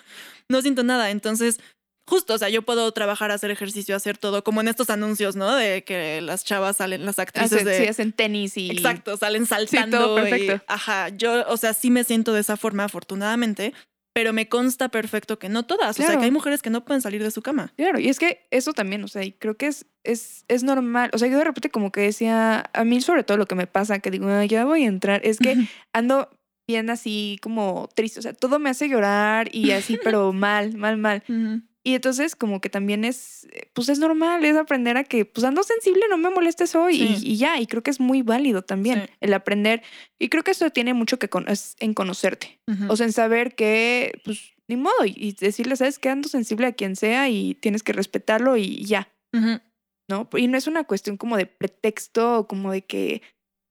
[0.48, 1.10] no siento nada.
[1.12, 1.60] Entonces,
[2.06, 5.54] justo, o sea, yo puedo trabajar, hacer ejercicio, hacer todo, como en estos anuncios, ¿no?
[5.54, 7.78] De que las chavas salen, las actrices Hacen- de...
[7.78, 8.70] sí, hacen tenis y...
[8.70, 9.98] Exacto, salen saltando.
[9.98, 10.64] todo y- perfecto.
[10.68, 13.72] ajá, yo, o sea, sí me siento de esa forma, afortunadamente,
[14.14, 15.98] pero me consta perfecto que no todas.
[15.98, 17.72] O sea, que hay mujeres que no pueden salir de su cama.
[17.76, 21.10] Claro, y es que eso también, o sea, y creo que es, es, es normal.
[21.14, 23.66] O sea, yo de repente como que decía, a mí sobre todo lo que me
[23.66, 25.56] pasa, que digo, "Ay, ya voy a entrar, es que
[25.92, 26.30] ando
[26.68, 30.96] bien así como triste, o sea, todo me hace llorar y así, pero mal, mal,
[30.96, 31.24] mal.
[31.28, 31.62] Ujú.
[31.86, 35.44] Y entonces como que también es, eh, pues es normal, es aprender a que, pues
[35.44, 37.26] ando sensible, no me molestes hoy y- Sí.
[37.32, 39.12] y, ya, y creo que es muy válido también Sí.
[39.20, 39.82] el aprender.
[40.18, 43.54] Y creo que eso tiene mucho que con, es en conocerte, o sea, en saber
[43.54, 47.82] que, pues, ni modo, y, decirle, sabes que ando sensible a quien sea y tienes
[47.82, 49.08] que respetarlo y ya.
[50.08, 50.28] ¿no?
[50.36, 53.20] Y no es una cuestión como de pretexto o como de que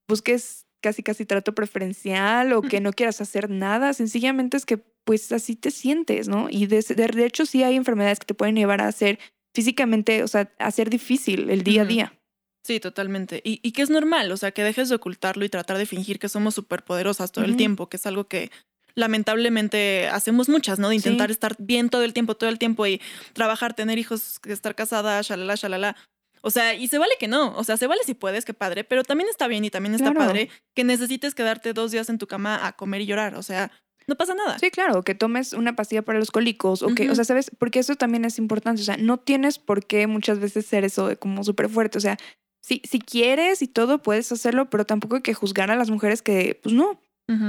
[0.08, 5.30] busques casi casi trato preferencial o que no quieras hacer nada, sencillamente es que pues
[5.32, 6.48] así te sientes, ¿no?
[6.50, 9.18] Y de, de- hecho sí hay enfermedades que te pueden llevar a hacer
[9.54, 12.18] físicamente, o sea, a hacer difícil el día a día.
[12.66, 13.42] Sí, totalmente.
[13.44, 16.18] Y, y que es normal, o sea, que dejes de ocultarlo y tratar de fingir
[16.18, 18.50] que somos superpoderosas todo el tiempo, que es algo que
[18.94, 20.88] lamentablemente hacemos muchas, ¿no?
[20.88, 21.08] De Sí.
[21.08, 23.00] intentar estar bien todo el tiempo, todo el tiempo y
[23.32, 25.96] trabajar, tener hijos, estar casada, shalala, shalala.
[26.40, 28.84] O sea, y se vale que no, o sea, se vale si puedes, que padre,
[28.84, 30.26] pero también está bien y también está Claro.
[30.26, 33.70] padre que necesites quedarte dos días en tu cama a comer y llorar, o sea,
[34.06, 34.58] no pasa nada.
[34.58, 37.50] Sí, claro, que tomes una pastilla para los cólicos o que, o sea, ¿sabes?
[37.58, 41.08] Porque eso también es importante, o sea, no tienes por qué muchas veces ser eso
[41.08, 42.16] de como súper fuerte, o sea,
[42.62, 46.22] si, si quieres y todo, puedes hacerlo, pero tampoco hay que juzgar a las mujeres
[46.22, 47.00] que, pues no.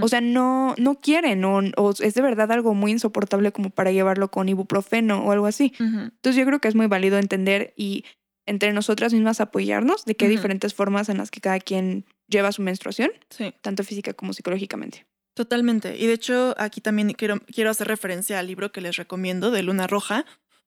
[0.02, 3.92] O sea, no, no quieren o, o es de verdad algo muy insoportable como para
[3.92, 5.74] llevarlo con ibuprofeno o algo así.
[5.80, 8.06] Entonces yo creo que es muy válido entender y
[8.46, 12.54] entre nosotras mismas apoyarnos de que hay diferentes formas en las que cada quien lleva
[12.54, 13.54] su menstruación, Sí.
[13.62, 15.06] tanto física como psicológicamente.
[15.36, 15.98] Totalmente.
[15.98, 19.64] Y de hecho, aquí también quiero, quiero hacer referencia al libro que les recomiendo de
[19.64, 20.26] Luna Roja,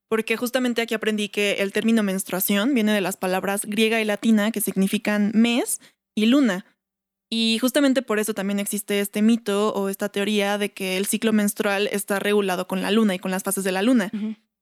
[0.09, 4.51] porque justamente aquí aprendí que el término menstruación viene de las palabras griega y latina
[4.51, 5.81] que significan mes
[6.15, 6.67] y luna.
[7.31, 11.33] Y justamente por eso también existe este mito o esta teoría de que el ciclo
[11.33, 14.11] menstrual está regulado con la luna y con las fases de la luna,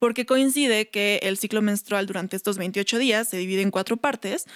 [0.00, 4.46] porque coincide que el ciclo menstrual durante estos 28 días se divide en cuatro partes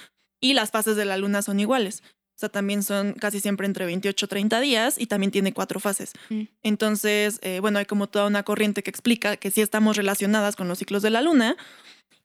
[0.40, 2.02] y las fases de la luna son iguales.
[2.40, 6.14] Sea, también son casi siempre entre 28 y 30 días y también tiene cuatro fases.
[6.31, 6.44] Mm.
[6.62, 10.66] Entonces, eh, bueno, hay como toda una corriente que explica que sí estamos relacionadas con
[10.66, 11.59] los ciclos de la luna.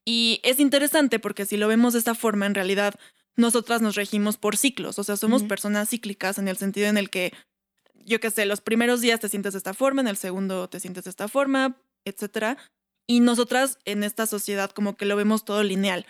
[0.06, 2.96] Y es interesante porque si lo vemos de esta forma, en realidad
[3.36, 4.98] nosotras nos regimos por ciclos.
[5.00, 5.50] O sea, somos Ujú.
[5.50, 7.34] personas cíclicas en el sentido en el que,
[8.06, 10.80] yo qué sé, los primeros días te sientes de esta forma, en el segundo te
[10.80, 11.76] sientes de esta forma,
[12.06, 12.56] etcétera.
[13.06, 16.06] Y nosotras en esta sociedad como que lo vemos todo lineal.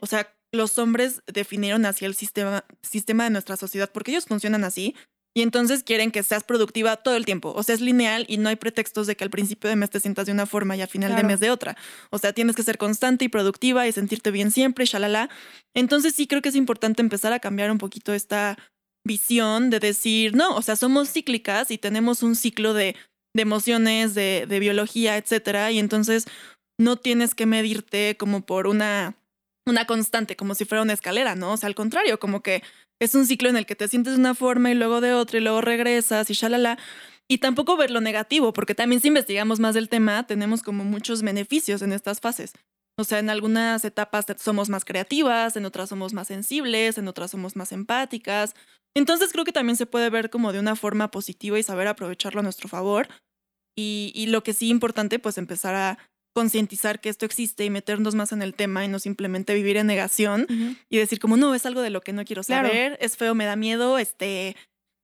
[0.00, 4.64] O sea, los hombres definieron así el sistema, sistema de nuestra sociedad porque ellos funcionan
[4.64, 4.94] así
[5.32, 7.52] y entonces quieren que seas productiva todo el tiempo.
[7.54, 10.00] O sea, es lineal y no hay pretextos de que al principio de mes te
[10.00, 11.22] sientas de una forma y al final Claro.
[11.22, 11.76] de mes de otra.
[12.10, 15.30] O sea, tienes que ser constante y productiva y sentirte bien siempre, shalala.
[15.72, 18.58] Entonces sí creo que es importante empezar a cambiar un poquito esta
[19.06, 22.96] visión de decir, no, o sea, somos cíclicas y tenemos un ciclo de,
[23.34, 25.70] de emociones, de, de biología, etcétera.
[25.70, 26.26] Y entonces
[26.76, 29.14] no tienes que medirte como por una
[29.70, 31.52] una constante, como si fuera una escalera, ¿no?
[31.52, 32.62] O sea, al contrario, como que
[33.00, 35.38] es un ciclo en el que te sientes de una forma y luego de otra
[35.38, 36.78] y luego regresas y shalala.
[37.28, 41.22] Y tampoco ver lo negativo, porque también si investigamos más del tema, tenemos como muchos
[41.22, 42.52] beneficios en estas fases.
[42.98, 47.30] O sea, en algunas etapas somos más creativas, en otras somos más sensibles, en otras
[47.30, 48.54] somos más empáticas.
[48.94, 52.40] Entonces creo que también se puede ver como de una forma positiva y saber aprovecharlo
[52.40, 53.08] a nuestro favor.
[53.78, 55.98] Y, y lo que sí importante, pues empezar a
[56.32, 59.86] concientizar que esto existe y meternos más en el tema y no simplemente vivir en
[59.86, 60.46] negación
[60.88, 62.68] y decir como no, es algo de lo que no quiero Claro.
[62.68, 64.56] saber, es feo, me da miedo, este,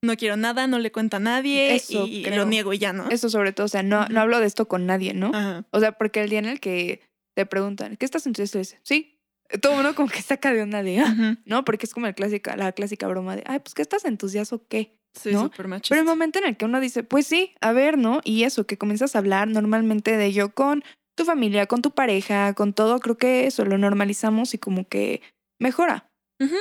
[0.03, 2.37] no quiero nada, no le cuento a nadie Eso y, creo.
[2.39, 3.09] lo niego y ya, ¿no?
[3.11, 5.33] Eso sobre todo, o sea, no, no hablo de esto con nadie, ¿no?
[5.35, 5.65] Ajá.
[5.73, 7.01] O sea, porque el día en el que
[7.35, 8.25] te preguntan, ¿qué estás?
[8.25, 9.13] Dices, Sí.
[9.61, 11.37] Todo el mundo como que saca de una de, ah.
[11.45, 11.65] ¿no?
[11.65, 14.69] Porque es como el clásica, la clásica broma de, ay, pues, ¿qué estás entusiasmado o
[14.69, 14.97] qué?
[15.15, 15.45] Sí, ¿no?
[15.45, 15.95] súper machista.
[15.95, 18.21] Pero el momento en el que uno dice, pues sí, a ver, ¿no?
[18.25, 20.83] Y eso, que comienzas a hablar normalmente de ello con
[21.17, 25.23] tu familia, con tu pareja, con todo, creo que eso lo normalizamos y como que
[25.59, 26.11] mejora.
[26.41, 26.57] Ujú,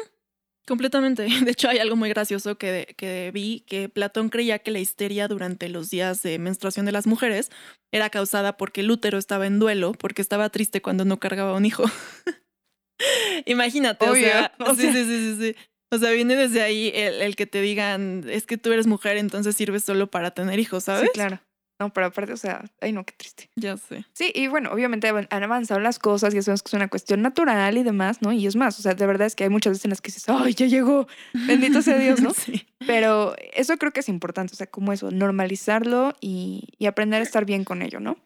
[0.67, 1.27] Completamente.
[1.45, 5.27] De hecho, hay algo muy gracioso que, que vi, que Platón creía que la histeria
[5.27, 7.51] durante los días de menstruación de las mujeres
[7.91, 11.65] era causada porque el útero estaba en duelo, porque estaba triste cuando no cargaba un
[11.65, 11.83] hijo.
[13.45, 14.91] Imagínate, Obvio, o sea, o sea.
[14.91, 15.55] sí, sí, sí, sí.
[15.91, 19.17] O sea, viene desde ahí el, el que te digan, es que tú eres mujer,
[19.17, 21.09] entonces sirves solo para tener hijos, ¿sabes?
[21.09, 21.39] Sí, claro.
[21.79, 23.49] No, pero aparte, o sea, ay no, qué triste.
[23.57, 24.05] Ya sé.
[24.13, 27.77] Sí, y bueno, obviamente han avanzado las cosas y sabemos que es una cuestión natural
[27.77, 28.31] y demás, ¿no?
[28.31, 30.07] Y es más, o sea, de verdad es que hay muchas veces en las que
[30.07, 32.33] dices, ay, ya llegó, bendito sea Dios, ¿no?
[32.35, 32.65] Sí.
[32.85, 37.23] Pero eso creo que es importante, o sea, como eso, normalizarlo y, y aprender a
[37.23, 38.17] estar bien con ello, ¿no?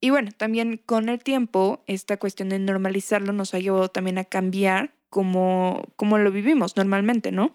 [0.00, 4.24] Y bueno, también con el tiempo, esta cuestión de normalizarlo nos ha llevado también a
[4.24, 7.52] cambiar como, como lo vivimos normalmente, ¿no?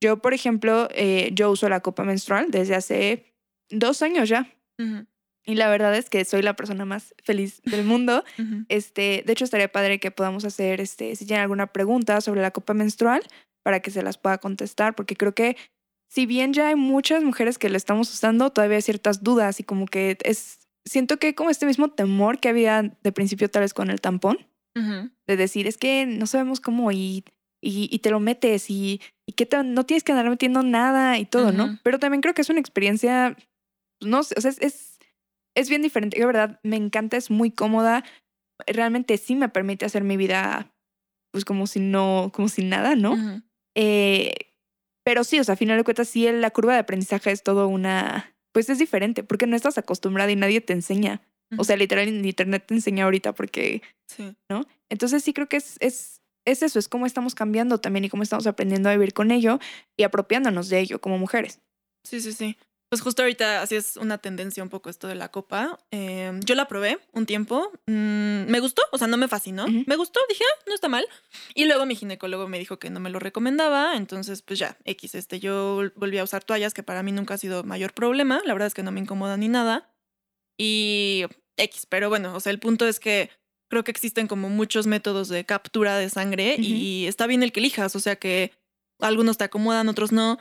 [0.00, 3.34] Yo, por ejemplo, eh, yo uso la copa menstrual desde hace
[3.68, 4.48] dos años ya.
[5.44, 8.24] Y la verdad es que soy la persona más feliz del mundo.
[8.68, 12.50] Este, de hecho, estaría padre que podamos hacer, este, si tienen alguna pregunta sobre la
[12.50, 13.22] copa menstrual,
[13.64, 15.56] para que se las pueda contestar, porque creo que
[16.10, 19.62] si bien ya hay muchas mujeres que lo estamos usando, todavía hay ciertas dudas y
[19.64, 23.74] como que es, siento que como este mismo temor que había de principio tal vez
[23.74, 24.46] con el tampón,
[25.26, 27.24] de decir, es que no sabemos cómo y,
[27.62, 31.18] y, y te lo metes y, y que te- no tienes que andar metiendo nada
[31.18, 31.52] y todo.
[31.52, 31.78] ¿no?
[31.82, 33.36] Pero también creo que es una experiencia,
[34.00, 34.98] no sé, o sea, es, es,
[35.56, 36.18] es bien diferente.
[36.18, 38.04] Yo, verdad, me encanta, es muy cómoda.
[38.66, 40.72] Realmente sí me permite hacer mi vida,
[41.32, 43.42] pues como si no, como si nada, ¿no?
[43.76, 44.34] Eh,
[45.04, 47.68] pero sí, o sea, a final de cuentas, sí, la curva de aprendizaje es todo
[47.68, 51.22] una, pues es diferente, porque no estás acostumbrada y nadie te enseña.
[51.56, 54.34] O sea, literal, en internet te enseña ahorita porque Sí.
[54.90, 58.22] entonces sí creo que es, es, es eso, es cómo estamos cambiando también y cómo
[58.22, 59.58] estamos aprendiendo a vivir con ello
[59.96, 61.60] y apropiándonos de ello como mujeres.
[62.04, 62.56] Sí, sí, sí.
[62.88, 65.78] Pues justo ahorita así es una tendencia un poco esto de la copa.
[65.90, 67.70] Eh, yo la probé un tiempo.
[67.86, 69.66] mm, me gustó, o sea, no me fascinó.
[69.68, 71.06] Me gustó, dije, ah, no está mal.
[71.54, 73.94] Y luego mi ginecólogo me dijo que no me lo recomendaba.
[73.96, 77.38] Entonces, pues ya, X, este, yo volví a usar toallas, que para mí nunca ha
[77.38, 78.40] sido mayor problema.
[78.46, 79.92] La verdad es que no me incomoda ni nada.
[80.56, 81.24] Y
[81.58, 83.30] X, pero bueno, o sea, el punto es que
[83.68, 86.62] creo que existen como muchos métodos de captura de sangre Ujú.
[86.62, 88.52] y está bien el que elijas, o sea que
[88.98, 90.38] algunos te acomodan, otros no.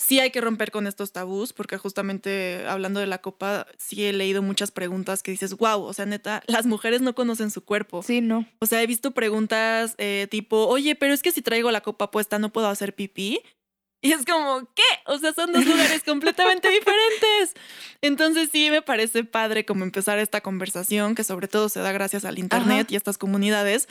[0.00, 4.14] Sí hay que romper con estos tabús, porque justamente hablando de la copa, sí he
[4.14, 8.02] leído muchas preguntas que dices, wow, o sea, neta, las mujeres no conocen su cuerpo.
[8.02, 8.46] Sí, no.
[8.60, 12.10] O sea, he visto preguntas eh, tipo, oye, pero es que si traigo la copa
[12.10, 13.42] puesta no puedo hacer pipí.
[14.02, 14.82] Y es como, ¿qué?
[15.04, 17.54] O sea, son dos lugares completamente diferentes.
[18.00, 22.24] Entonces sí me parece padre como empezar esta conversación, que sobre todo se da gracias
[22.24, 22.92] al Internet Ajá.
[22.92, 23.86] y a estas comunidades,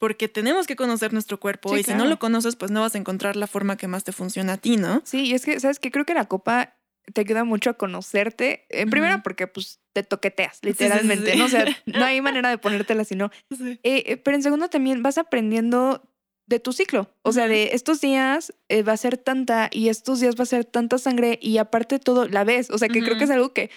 [0.00, 2.94] porque tenemos que conocer nuestro cuerpo Sí, y si no lo conoces, pues no vas
[2.94, 5.02] a encontrar la forma que más te funciona a ti, ¿no?
[5.04, 5.90] Sí, y es que, ¿sabes qué?
[5.90, 6.78] Creo que la copa
[7.12, 8.64] te ayuda mucho a conocerte.
[8.70, 11.38] En primera, porque pues te toqueteas, literalmente, sí.
[11.38, 11.44] ¿no?
[11.44, 13.30] O sea, no hay manera de ponértela sino.
[13.56, 13.78] Sí.
[13.82, 16.02] Eh, eh, pero en segundo también vas aprendiendo
[16.46, 17.14] de tu ciclo.
[17.20, 20.46] O sea, de estos días eh, va a ser tanta y estos días va a
[20.46, 22.70] ser tanta sangre y aparte todo la ves.
[22.70, 23.70] O sea, que creo que es algo que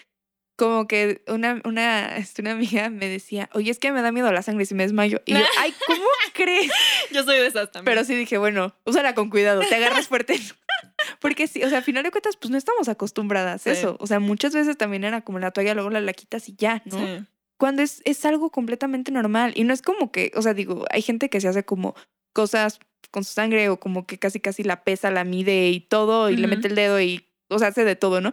[0.55, 4.31] como que una, una, este, una amiga me decía, oye, es que me da miedo
[4.31, 5.21] la sangre si me desmayo.
[5.25, 6.71] Y yo, ay, ¿cómo crees?
[7.11, 7.85] Yo soy de esas también.
[7.93, 10.39] Pero sí dije, bueno, úsala con cuidado, te agarras fuerte.
[11.19, 13.79] Porque sí, o sea, al final de cuentas, pues no estamos acostumbradas a Sí.
[13.79, 13.97] eso.
[13.99, 16.81] O sea, muchas veces también era como la toalla, luego la, la quitas y ya,
[16.85, 16.97] ¿no?
[16.97, 17.25] Sí.
[17.57, 19.53] cuando es, es algo completamente normal.
[19.55, 21.95] Y no es como que, o sea, digo, hay gente que se hace como
[22.33, 22.79] cosas
[23.11, 26.35] con su sangre o como que casi casi la pesa, la mide y todo, y
[26.37, 28.31] le mete el dedo y, o sea, hace de todo, ¿no?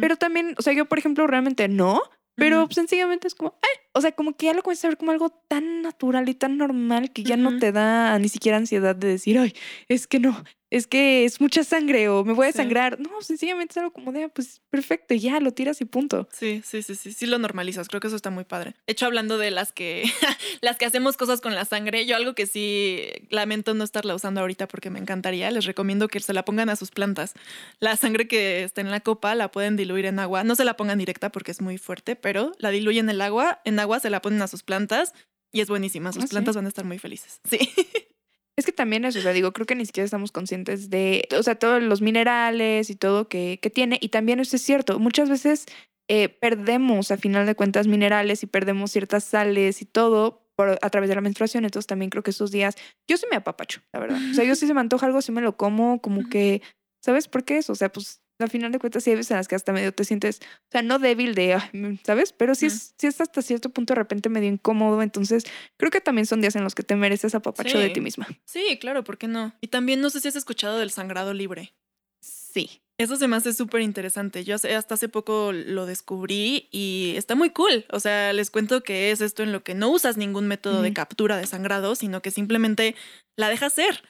[0.00, 2.02] Pero también, o sea, yo, por ejemplo, realmente no,
[2.36, 2.72] pero Ujú.
[2.74, 5.30] sencillamente es como, "Ay", o sea, como que ya lo comienzas a ver como algo
[5.48, 9.38] tan natural y tan normal que ya no te da ni siquiera ansiedad de decir,
[9.38, 9.52] ay,
[9.88, 12.58] es que no, es que es mucha sangre o me voy a Sí.
[12.58, 12.98] sangrar.
[13.00, 16.28] No, sencillamente es algo como de, "Ah, pues perfecto, ya lo tiras y punto.
[16.32, 17.88] Sí, sí, sí, sí, sí lo normalizas.
[17.88, 18.74] Creo que eso está muy padre.
[18.86, 20.04] De hecho, hablando de las que,
[20.62, 24.40] las que hacemos cosas con la sangre, yo algo que sí lamento no estarla usando
[24.40, 27.34] ahorita porque me encantaría, les recomiendo que se la pongan a sus plantas.
[27.80, 30.44] La sangre que está en la copa la pueden diluir en agua.
[30.44, 33.60] No se la pongan directa porque es muy fuerte, pero la diluyen en el agua,
[33.64, 35.12] en agua se la ponen a sus plantas
[35.52, 36.30] Y es buenísima, sus ¿Ah, sí?
[36.30, 37.40] plantas van a estar muy felices.
[37.50, 37.58] Sí.
[38.56, 41.42] Es que también eso, o sea, digo, creo que ni siquiera estamos conscientes de, o
[41.42, 43.98] sea, todos los minerales y todo que, que tiene.
[44.00, 45.66] Y también eso es cierto, muchas veces
[46.12, 50.90] eh, perdemos a final de cuentas minerales y perdemos ciertas sales y todo por, a
[50.90, 51.64] través de la menstruación.
[51.64, 52.74] Entonces también creo que esos días,
[53.08, 54.18] yo sí me apapacho, la verdad.
[54.30, 56.62] O sea, yo sí se me antoja algo, sí me lo como, como que,
[57.00, 57.72] ¿sabes por qué eso?
[57.72, 59.92] O sea, pues a final de cuentas sí hay veces en las que hasta medio
[59.92, 62.32] te sientes, o sea, no débil de, "Ay, mm", ¿sabes?
[62.32, 65.02] Pero sí, es, sí es hasta cierto punto de repente medio incómodo.
[65.02, 65.44] Entonces
[65.76, 68.26] creo que también son días en los que te mereces apapacho de ti misma.
[68.44, 69.52] Sí, claro, ¿por qué no?
[69.60, 71.74] Y también no sé si has escuchado del sangrado libre.
[72.20, 72.82] Sí.
[72.98, 74.44] Eso se me hace súper interesante.
[74.44, 77.86] Yo hasta hace poco lo descubrí y está muy cool.
[77.90, 80.92] O sea, les cuento que es esto en lo que no usas ningún método de
[80.92, 82.94] captura de sangrado, sino que simplemente
[83.36, 84.02] la dejas ser.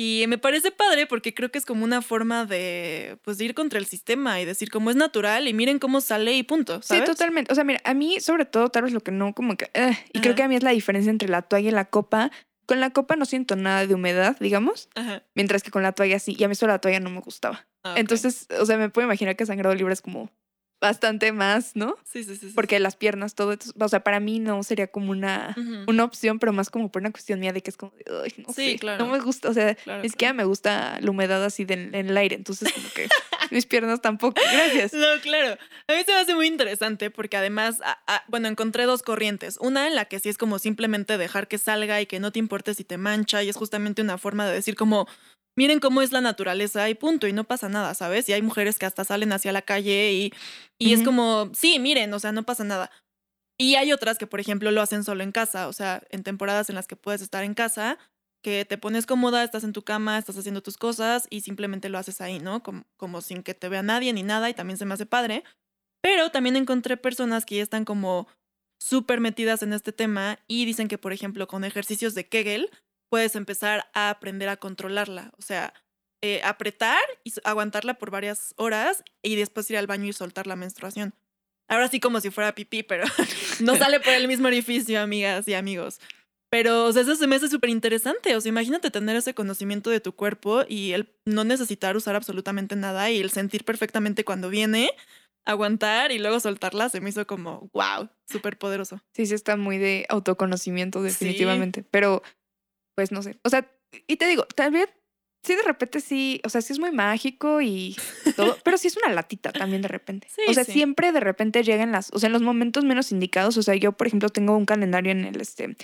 [0.00, 3.54] Y me parece padre porque creo que es como una forma de, pues, de ir
[3.54, 6.80] contra el sistema y decir como es natural y miren cómo sale y punto.
[6.82, 7.50] Sí, totalmente.
[7.50, 9.68] O sea, mira, a mí sobre todo tal vez lo que no como que...
[9.74, 12.30] eh, y creo que a mí es la diferencia entre la toalla y la copa.
[12.64, 15.24] Con la copa no siento nada de humedad, digamos, Ajá.
[15.34, 16.36] mientras que con la toalla sí.
[16.38, 17.66] Y a mí solo la toalla no me gustaba.
[17.82, 17.94] Ah.
[17.96, 20.30] Entonces, o sea, me puedo imaginar que sangrado libre es como
[20.80, 21.96] bastante más, ¿no?
[22.04, 22.48] Sí, sí, sí.
[22.48, 22.52] sí.
[22.54, 25.56] Porque las piernas, todo, entonces, o sea, para mí no sería como una,
[25.88, 28.52] una opción, pero más como por una cuestión mía de que es como, "Ay, no
[28.52, 29.04] Sí, sé, claro.
[29.04, 31.94] no me gusta, o sea, Claro, ni siquiera me gusta la humedad así de- en
[31.94, 33.08] el aire, entonces como que
[33.50, 34.92] mis piernas tampoco, gracias.
[34.92, 35.58] No, claro.
[35.88, 39.58] A mí se me hace muy interesante porque además, a- a- bueno, encontré dos corrientes.
[39.60, 42.38] Una en la que sí es como simplemente dejar que salga y que no te
[42.38, 45.08] importe si te mancha y es justamente una forma de decir como,
[45.58, 48.28] miren cómo es la naturaleza y punto, y no pasa nada, ¿sabes?
[48.28, 50.32] Y hay mujeres que hasta salen hacia la calle y,
[50.78, 52.92] y es como, sí, miren, o sea, no pasa nada.
[53.58, 56.68] Y hay otras que, por ejemplo, lo hacen solo en casa, o sea, en temporadas
[56.68, 57.98] en las que puedes estar en casa,
[58.40, 61.98] que te pones cómoda, estás en tu cama, estás haciendo tus cosas y simplemente lo
[61.98, 62.62] haces ahí, ¿no?
[62.62, 65.42] Como, como sin que te vea nadie ni nada y también se me hace padre.
[66.00, 68.28] Pero también encontré personas que ya están como
[68.80, 72.70] súper metidas en este tema y dicen que, por ejemplo, con ejercicios de Kegel
[73.10, 75.72] puedes empezar a aprender a controlarla, o sea,
[76.22, 80.56] eh, apretar y aguantarla por varias horas y después ir al baño y soltar la
[80.56, 81.14] menstruación.
[81.68, 83.04] Ahora sí como si fuera pipí, pero
[83.60, 86.00] no sale por el mismo orificio, amigas y amigos.
[86.50, 88.34] Pero, o sea, eso se me hace súper interesante.
[88.34, 92.74] O sea, imagínate tener ese conocimiento de tu cuerpo y el no necesitar usar absolutamente
[92.74, 94.90] nada y el sentir perfectamente cuando viene,
[95.46, 99.02] aguantar y luego soltarla, se me hizo como, wow, súper poderoso.
[99.14, 101.04] Sí, sí está muy de autoconocimiento, Sí.
[101.08, 101.84] definitivamente.
[101.90, 102.22] Pero,
[102.98, 103.38] pues no sé.
[103.44, 103.70] O sea,
[104.08, 104.86] y te digo, también,
[105.44, 107.94] sí de repente sí, o sea, sí es muy mágico y
[108.36, 110.26] todo, pero sí es una latita también de repente.
[110.28, 110.72] Sí, o sea, sí.
[110.72, 113.56] siempre de repente llegan las, o sea, en los momentos menos indicados.
[113.56, 115.76] O sea, yo, por ejemplo, tengo un calendario en el, este, en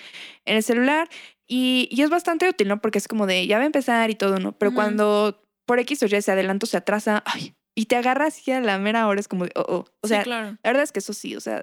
[0.44, 1.08] el celular
[1.46, 2.80] y, y es bastante útil, ¿no?
[2.80, 4.58] Porque es como de, ya va a empezar y todo, ¿no?
[4.58, 8.36] Pero cuando por X o Y se adelanta o se atrasa, ay, y te agarras
[8.36, 9.84] así a la mera hora, es como de, oh, oh.
[10.00, 10.58] O sea, sí, claro.
[10.64, 11.62] la verdad es que eso sí, o sea,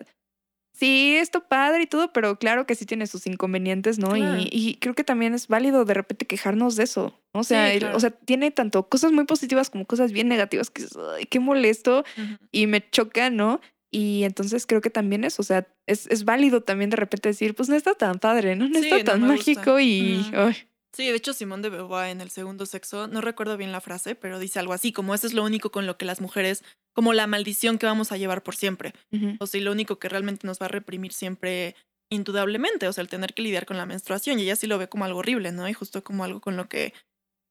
[0.81, 4.09] sí, esto padre y todo, pero claro que sí tiene sus inconvenientes, ¿no?
[4.09, 4.37] Claro.
[4.41, 7.41] Y, y creo que también es válido de repente quejarnos de eso, ¿no?
[7.41, 7.97] O sea, Sí, el- claro.
[7.97, 10.83] o sea, tiene tanto cosas muy positivas como cosas bien negativas que
[11.17, 12.03] ay, qué molesto
[12.51, 13.61] y me choca, ¿no?
[13.91, 17.53] Y entonces creo que también es, o sea, es, es válido también de repente decir,
[17.55, 18.67] pues no está tan padre, ¿no?
[18.69, 19.33] No Sí, está no tan gusta.
[19.35, 20.31] mágico y...
[20.33, 20.55] Ay,
[20.93, 24.15] Sí, de hecho Simón de Beauvoir en el segundo sexo, no recuerdo bien la frase,
[24.15, 27.13] pero dice algo así, como eso es lo único con lo que las mujeres, como
[27.13, 28.93] la maldición que vamos a llevar por siempre.
[29.39, 31.75] O sea, y lo único que realmente nos va a reprimir siempre,
[32.09, 34.39] indudablemente, o sea, el tener que lidiar con la menstruación.
[34.39, 35.67] Y ella sí lo ve como algo horrible, ¿no?
[35.69, 36.93] Y justo como algo con lo que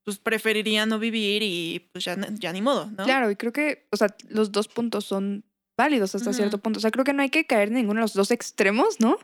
[0.05, 3.05] pues preferiría no vivir y pues ya, ya ni modo, ¿no?
[3.05, 5.45] Claro, y creo que, o sea, los dos puntos son
[5.79, 6.79] válidos hasta cierto punto.
[6.79, 9.19] O sea, creo que no hay que caer en ninguno de los dos extremos, ¿no?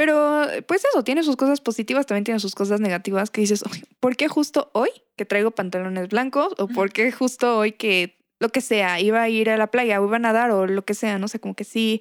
[0.00, 3.84] Pero, pues eso, tiene sus cosas positivas, también tiene sus cosas negativas que dices, "Uy,
[4.00, 6.54] ¿por qué justo hoy que traigo pantalones blancos?
[6.56, 10.00] ¿O por qué justo hoy que lo que sea, iba a ir a la playa
[10.00, 12.00] o iba a nadar o lo que sea, no sé, como que sí.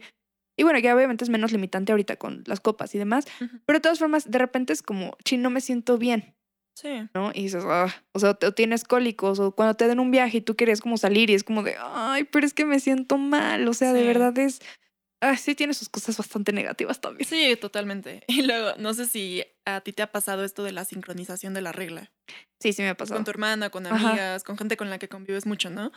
[0.57, 3.25] Y bueno, ya obviamente es menos limitante ahorita con las copas y demás,
[3.65, 6.38] pero de todas formas, de repente es como, chin, no me siento bien.
[6.75, 7.09] Sí.
[7.13, 7.31] ¿no?
[7.33, 10.41] Y dices, "Ah", o sea, o tienes cólicos, o cuando te den un viaje y
[10.41, 13.67] tú quieres como salir y es como de, ay, pero es que me siento mal,
[13.67, 14.62] o sea, de verdad es,
[15.21, 17.27] ah, sí tiene sus cosas bastante negativas también.
[17.27, 18.24] Sí, totalmente.
[18.28, 21.61] Y luego, no sé si a ti te ha pasado esto de la sincronización de
[21.61, 22.11] la regla.
[22.61, 23.17] Sí, sí me ha pasado.
[23.17, 24.09] con tu hermana, con Ajá.
[24.09, 25.91] amigas, con gente con la que convives mucho, ¿no?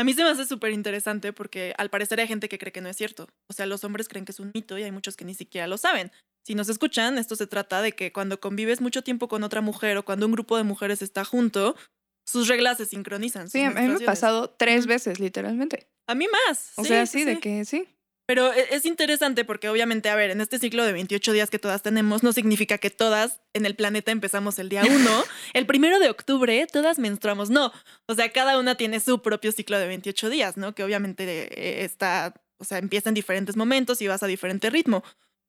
[0.00, 2.80] A mí se me hace súper interesante porque al parecer hay gente que cree que
[2.80, 3.28] no es cierto.
[3.50, 5.66] O sea, los hombres creen que es un mito y hay muchos que ni siquiera
[5.66, 6.12] lo saben.
[6.46, 9.96] Si nos escuchan, esto se trata de que cuando convives mucho tiempo con otra mujer
[9.96, 11.76] o cuando un grupo de mujeres está junto,
[12.26, 13.50] sus reglas se sincronizan.
[13.50, 15.88] Sí, a mí me ha pasado tres veces, literalmente.
[16.06, 16.72] A mí más.
[16.76, 17.88] O sí, sea, sí, sí, de que sí.
[18.28, 21.58] Pero e- es interesante porque obviamente, a ver, en este ciclo de 28 días que
[21.58, 24.90] todas tenemos, no significa que todas en el planeta empezamos el día 1.
[25.54, 27.48] el primero de octubre todas menstruamos.
[27.48, 27.72] No.
[28.06, 30.74] O sea, cada una tiene su propio ciclo de 28 días, ¿no?
[30.74, 35.02] Que obviamente eh, está, o sea, empieza en diferentes momentos y vas a diferente ritmo.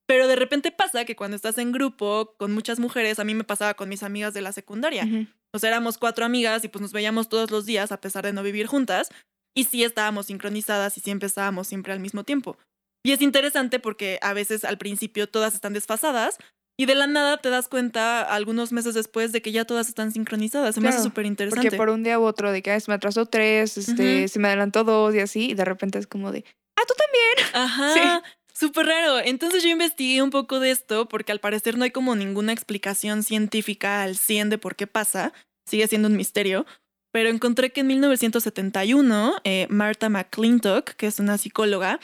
[0.08, 3.44] Pero de repente pasa que cuando estás en grupo con muchas mujeres, a mí me
[3.44, 5.06] pasaba con mis amigas de la secundaria.
[5.52, 8.32] O sea, éramos cuatro amigas y pues nos veíamos todos los días a pesar de
[8.32, 9.10] no vivir juntas.
[9.54, 12.58] Y sí estábamos sincronizadas y siempre estábamos siempre al mismo tiempo.
[13.04, 16.38] Y es interesante porque a veces al principio todas están desfasadas
[16.78, 20.12] y de la nada te das cuenta algunos meses después de que ya todas están
[20.12, 20.76] sincronizadas.
[20.76, 21.68] Se me hace Claro, súper interesante.
[21.68, 24.28] Porque por un día u otro de que "Ay, se me atrasó tres, este, Ujú.
[24.30, 26.46] se me adelantó dos y así, y de repente es como de,
[26.78, 27.54] ah, tú también.
[27.54, 28.24] Ajá.
[28.54, 29.20] Súper raro.
[29.20, 33.24] Entonces yo investigué un poco de esto porque al parecer no hay como ninguna explicación
[33.24, 35.32] científica al 100 de por qué pasa.
[35.66, 36.66] Sigue siendo un misterio.
[37.14, 42.00] Pero encontré que en 1971 eh, Martha McClintock, que es una psicóloga,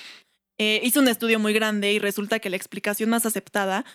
[0.59, 3.85] eh, hizo un estudio muy grande y resulta que la explicación más aceptada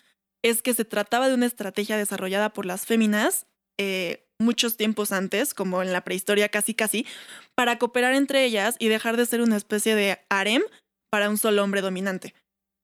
[0.43, 3.47] es que se trataba de una estrategia desarrollada por las féminas
[3.79, 7.07] eh, muchos tiempos antes, como en la prehistoria casi casi,
[7.55, 10.63] para cooperar entre ellas y dejar de ser una especie de harem
[11.11, 12.35] para un solo hombre dominante.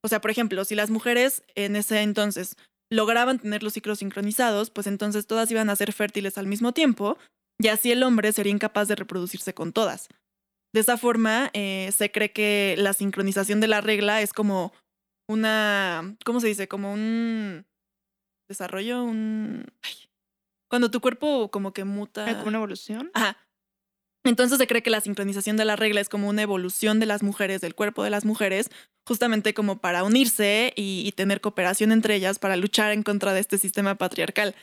[0.05, 2.57] O sea, por ejemplo, si las mujeres en ese entonces
[2.91, 7.19] lograban tener los ciclos sincronizados, pues entonces todas iban a ser fértiles al mismo tiempo
[7.59, 10.09] y así el hombre sería incapaz de reproducirse con todas.
[10.77, 14.75] De esa forma, eh, se cree que la sincronización de la regla es como
[15.27, 16.69] una, ¿cómo se dice?
[16.69, 17.65] Como un
[18.47, 19.65] desarrollo, un...
[19.81, 19.95] ay,
[20.69, 22.27] cuando tu cuerpo como que muta...
[22.27, 23.11] Como una evolución.
[23.15, 23.39] Ajá.
[24.27, 27.23] Entonces se cree que la sincronización de la regla es como una evolución de las
[27.23, 28.69] mujeres, del cuerpo de las mujeres,
[29.09, 33.41] justamente como para unirse y, y tener cooperación entre ellas para luchar en contra de
[33.41, 34.55] este sistema patriarcal.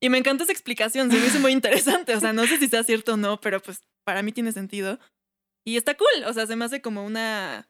[0.00, 2.14] Y me encanta esa explicación, se me hizo muy interesante.
[2.14, 5.00] O sea, no sé si sea cierto o no, pero pues para mí tiene sentido.
[5.66, 7.68] Y está cool, o sea, se me hace como una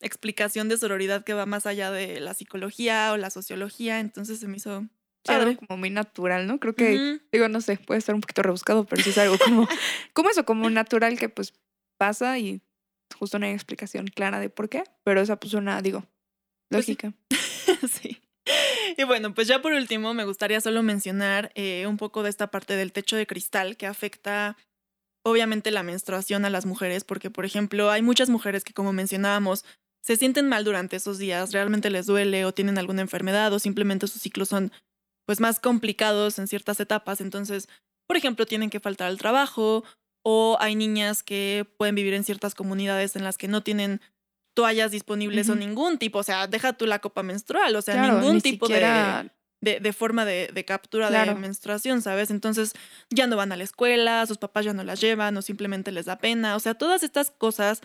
[0.00, 4.46] explicación de sororidad que va más allá de la psicología o la sociología, entonces se
[4.48, 4.86] me hizo
[5.24, 6.60] Sí, algo como muy natural, ¿no?
[6.60, 9.66] Creo que, digo, no sé, puede estar un poquito rebuscado, pero sí es algo como,
[10.12, 11.54] como eso, como natural que pues
[11.98, 12.62] pasa y
[13.18, 16.06] justo no hay explicación clara de por qué, pero esa pues una, digo,
[16.70, 16.92] Pues sí.
[16.92, 17.14] lógica.
[17.90, 18.20] sí.
[18.96, 22.50] Y bueno, pues ya por último me gustaría solo mencionar eh, un poco de esta
[22.50, 24.56] parte del techo de cristal que afecta
[25.30, 29.64] obviamente la menstruación a las mujeres, porque por ejemplo hay muchas mujeres que como mencionábamos
[30.02, 34.06] se sienten mal durante esos días, realmente les duele o tienen alguna enfermedad o simplemente
[34.06, 34.72] sus ciclos son
[35.26, 37.68] pues más complicados en ciertas etapas, entonces
[38.06, 39.84] por ejemplo tienen que faltar al trabajo
[40.24, 44.00] o hay niñas que pueden vivir en ciertas comunidades en las que no tienen
[44.54, 48.18] toallas disponibles o ningún tipo, o sea, deja tú la copa menstrual, o sea, Claro,
[48.20, 49.30] ningún ni tipo siquiera- de,
[49.60, 51.34] de, de forma de, de captura Claro.
[51.34, 52.30] de menstruación, ¿sabes?
[52.30, 52.72] Entonces
[53.10, 56.06] ya no van a la escuela, sus papás ya no las llevan o simplemente les
[56.06, 57.80] da pena, o sea, todas estas cosas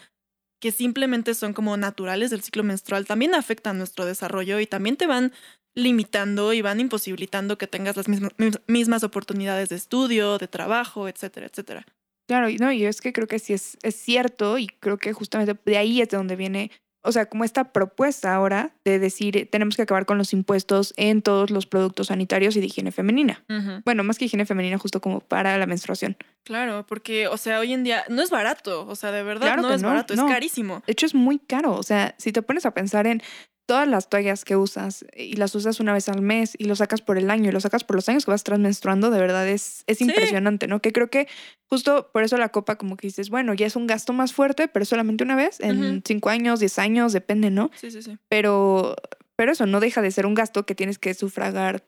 [0.61, 5.07] que simplemente son como naturales del ciclo menstrual también afectan nuestro desarrollo y también te
[5.07, 5.33] van
[5.75, 8.31] limitando y van imposibilitando que tengas las mismas,
[8.67, 11.85] mismas oportunidades de estudio, de trabajo, etcétera, etcétera.
[12.27, 15.11] Claro, y no, y es que creo que sí es, es cierto y creo que
[15.11, 16.71] justamente de ahí es de donde viene,
[17.03, 20.93] o sea, como esta propuesta ahora de decir eh, tenemos que acabar con los impuestos
[20.97, 23.43] en todos los productos sanitarios y de higiene femenina.
[23.85, 26.17] Bueno, más que higiene femenina, justo como para la menstruación.
[26.43, 29.61] Claro, porque, o sea, hoy en día no es barato, o sea, de verdad Claro
[29.61, 30.27] no es no, barato, no.
[30.27, 30.83] es carísimo.
[30.85, 31.75] De hecho, es muy caro.
[31.75, 33.21] O sea, si te pones a pensar en
[33.65, 37.01] todas las toallas que usas y las usas una vez al mes y lo sacas
[37.01, 39.83] por el año y lo sacas por los años que vas transmenstruando, de verdad es,
[39.87, 40.05] es Sí.
[40.05, 40.81] impresionante, ¿no?
[40.81, 41.27] Que creo que
[41.69, 44.67] justo por eso la copa como que dices, bueno, ya es un gasto más fuerte,
[44.67, 47.71] pero solamente una vez, en cinco años, diez años, depende, ¿no?
[47.75, 48.17] Sí, sí, sí.
[48.29, 48.95] Pero,
[49.35, 51.85] pero eso no deja de ser un gasto que tienes que sufragar,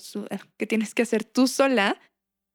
[0.00, 2.00] su- que tienes que hacer tú sola.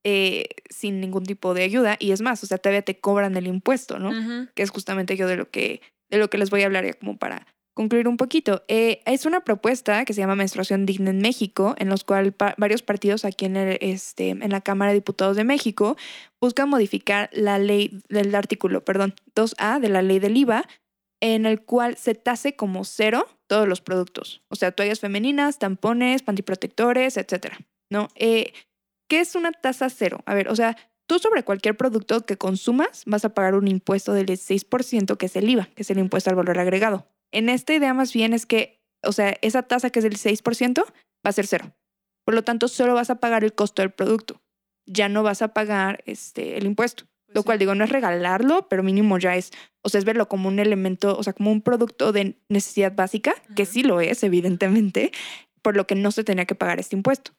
[0.07, 3.47] eh, sin ningún tipo de ayuda y es más, o sea, todavía te cobran el
[3.47, 4.11] impuesto, ¿no?
[4.53, 5.81] Que es justamente yo de lo que,
[6.11, 8.63] de lo que les voy a hablar ya como para concluir un poquito.
[8.67, 12.81] Eh, es una propuesta que se llama Menstruación Digna en México, en los cuales varios
[12.81, 15.97] partidos aquí en, el, este, en la Cámara de Diputados de México
[16.41, 20.67] buscan modificar la ley del artículo, perdón, 2A de la ley del IVA,
[21.21, 26.23] en el cual se tase como cero todos los productos, o sea, toallas femeninas, tampones,
[26.23, 27.59] pantiprotectores, etcétera,
[27.91, 28.07] ¿no?
[28.15, 28.53] Eh,
[29.07, 30.21] ¿Qué es una tasa cero?
[30.25, 30.75] A ver, o sea,
[31.07, 35.35] Tú sobre cualquier producto que consumas vas a pagar un impuesto del 6%, que es
[35.35, 37.07] el IVA, que es el impuesto al valor agregado.
[37.31, 40.83] En esta idea más bien es que, o sea, esa tasa que es del 6%
[40.85, 41.75] va a ser cero.
[42.25, 44.41] Por lo tanto, solo vas a pagar el costo del producto.
[44.85, 47.05] Ya no vas a pagar este, el impuesto.
[47.27, 47.45] Pues Lo sí.
[47.45, 49.51] cual digo, no es regalarlo, pero mínimo ya es,
[49.83, 53.33] o sea, es verlo como un elemento, o sea, como un producto de necesidad básica,
[53.55, 55.11] que sí lo es, evidentemente,
[55.61, 57.31] por lo que no se tenía que pagar este impuesto.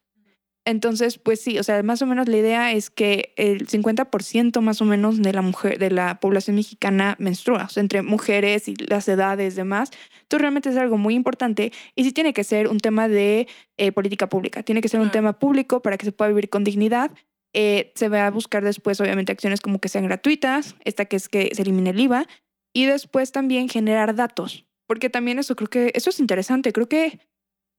[0.67, 4.83] Entonces, pues sí, o sea, más o menos la idea es que el 50% más
[4.83, 8.75] o menos de la mujer, de la población mexicana menstrua, o sea, entre mujeres y
[8.75, 9.93] las edades demás.
[10.23, 13.47] Entonces, realmente es algo muy importante y sí tiene que ser un tema de
[13.77, 16.64] eh, política pública, tiene que ser un tema público para que se pueda vivir con
[16.64, 17.12] dignidad.
[17.53, 21.29] Eh, se va a buscar después, obviamente, acciones como que sean gratuitas, esta que es
[21.29, 22.27] que se elimine el IVA,
[22.75, 27.21] y después también generar datos, porque también eso creo que, eso es interesante, creo que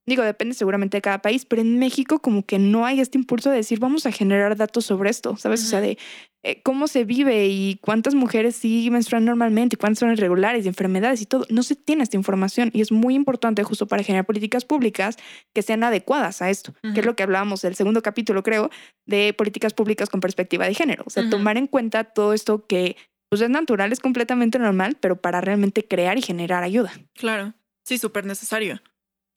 [0.08, 3.50] digo, depende seguramente de cada país, pero en México como que no hay este impulso
[3.52, 5.64] de decir, vamos a generar datos sobre esto, ¿sabes?
[5.64, 5.98] O sea, de
[6.44, 10.70] eh, cómo se vive y cuántas mujeres sí menstruan normalmente, y cuántas son irregulares y
[10.70, 11.46] enfermedades y todo.
[11.50, 15.18] No se tiene esta información y es muy importante justo para generar políticas públicas
[15.54, 18.70] que sean adecuadas a esto, que es lo que hablábamos del segundo capítulo, creo,
[19.06, 21.04] de políticas públicas con perspectiva de género.
[21.06, 22.96] O sea, tomar en cuenta todo esto que
[23.30, 26.94] pues es natural, es completamente normal, pero para realmente crear y generar ayuda.
[27.14, 28.80] Claro, sí, súper necesario.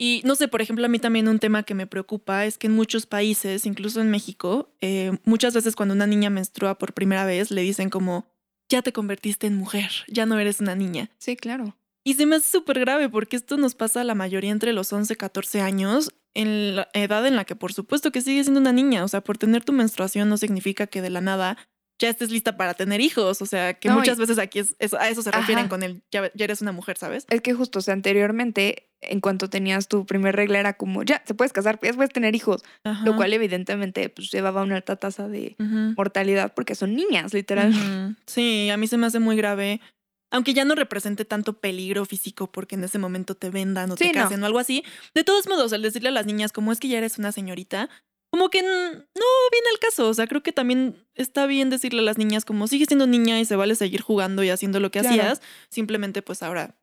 [0.02, 2.68] Y no sé, por ejemplo, a mí también un tema que me preocupa es que
[2.68, 7.26] en muchos países, incluso en México, eh, muchas veces cuando una niña menstrua por primera
[7.26, 8.24] vez le dicen como,
[8.70, 11.10] ya te convertiste en mujer, ya no eres una niña.
[11.18, 11.76] Sí, claro.
[12.02, 14.90] Y se me hace súper grave porque esto nos pasa a la mayoría entre los
[14.90, 18.60] 11 y 14 años, en la edad en la que por supuesto que sigues siendo
[18.60, 19.04] una niña.
[19.04, 21.58] O sea, por tener tu menstruación no significa que de la nada
[22.00, 23.40] ya estés lista para tener hijos.
[23.40, 25.68] O sea, que No, muchas y- veces aquí es, es- a eso se refieren Ajá.
[25.68, 27.26] con el ya, ya eres una mujer, ¿sabes?
[27.30, 31.22] Es que justo, o sea, anteriormente, en cuanto tenías tu primer regla, era como, ya,
[31.24, 32.62] te puedes casar, ya puedes tener hijos,
[33.04, 35.54] lo cual evidentemente pues, llevaba una alta tasa de
[35.96, 38.16] mortalidad porque son niñas, literal.
[38.26, 39.80] Sí, a mí se me hace muy grave.
[40.32, 44.06] Aunque ya no represente tanto peligro físico porque en ese momento te vendan o te
[44.06, 44.12] no.
[44.12, 44.84] casen o algo así.
[45.12, 47.88] De todos modos, el decirle a las niñas como es que ya eres una señorita,
[48.30, 48.68] como que no
[49.52, 50.08] viene al caso.
[50.08, 53.40] O sea, creo que también está bien decirle a las niñas como sigues siendo niña
[53.40, 55.14] y se vale seguir jugando y haciendo lo que Claro.
[55.22, 55.42] hacías.
[55.70, 56.76] Simplemente pues ahora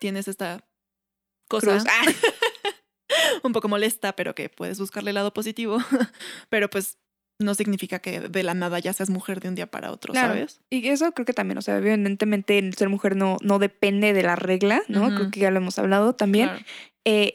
[0.00, 0.64] tienes esta
[1.48, 1.82] cosa.
[1.88, 2.04] Ah,
[3.42, 5.78] un poco molesta, pero que puedes buscarle el lado positivo.
[6.48, 6.98] pero pues
[7.38, 10.32] no significa que de la nada ya seas mujer de un día para otro, Claro.
[10.32, 10.60] ¿sabes?
[10.70, 14.22] y eso creo que también, o sea, evidentemente el ser mujer no, no depende de
[14.22, 15.14] la regla, ¿no?
[15.14, 16.48] Creo que ya lo hemos hablado también.
[16.48, 16.64] Claro.
[17.04, 17.34] Eh,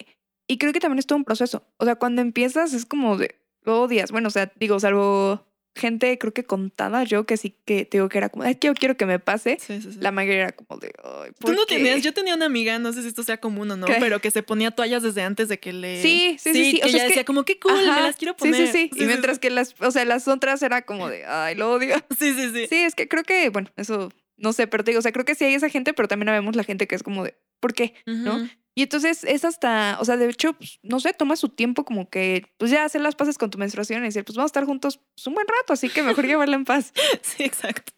[0.49, 1.63] y creo que también es todo un proceso.
[1.77, 4.11] O sea, cuando empiezas es como de, lo odias.
[4.11, 8.09] Bueno, o sea, digo, salvo gente, creo que contada yo, que sí que te digo
[8.09, 9.57] que era como, ay, yo quiero que me pase.
[9.61, 9.99] Sí, sí, sí.
[10.01, 11.75] La mayoría era como de, ay, Tú ¿por no qué?".
[11.77, 13.95] tenías, yo tenía una amiga, no sé si esto sea común o no, ¿Qué?
[13.99, 16.01] pero que se ponía toallas desde antes de que le.
[16.01, 16.79] Sí, sí, sí, sí.
[16.81, 18.39] Que O sea, ella es que- decía como, qué cool, me Ajá, las quiero Sí,
[18.39, 18.67] poner.
[18.67, 19.01] sí, sí.
[19.01, 21.95] Y mientras que las, o sea, las otras era como de, ay, lo odio.
[22.19, 22.67] Sí, sí, sí.
[22.67, 25.23] Sí, es que creo que, bueno, eso no sé, pero te digo, o sea, creo
[25.23, 27.73] que sí hay esa gente, pero también vemos la gente que es como de, ¿por
[27.73, 27.93] qué?
[28.05, 28.49] ¿no?
[28.73, 32.09] Y entonces es hasta, o sea, de hecho, pues, no sé, toma su tiempo como
[32.09, 34.65] que, pues ya hacer las paces con tu menstruación y decir, pues vamos a estar
[34.65, 36.93] juntos pues, un buen rato, así que mejor llevarla en paz.
[37.21, 37.93] Sí, exacto.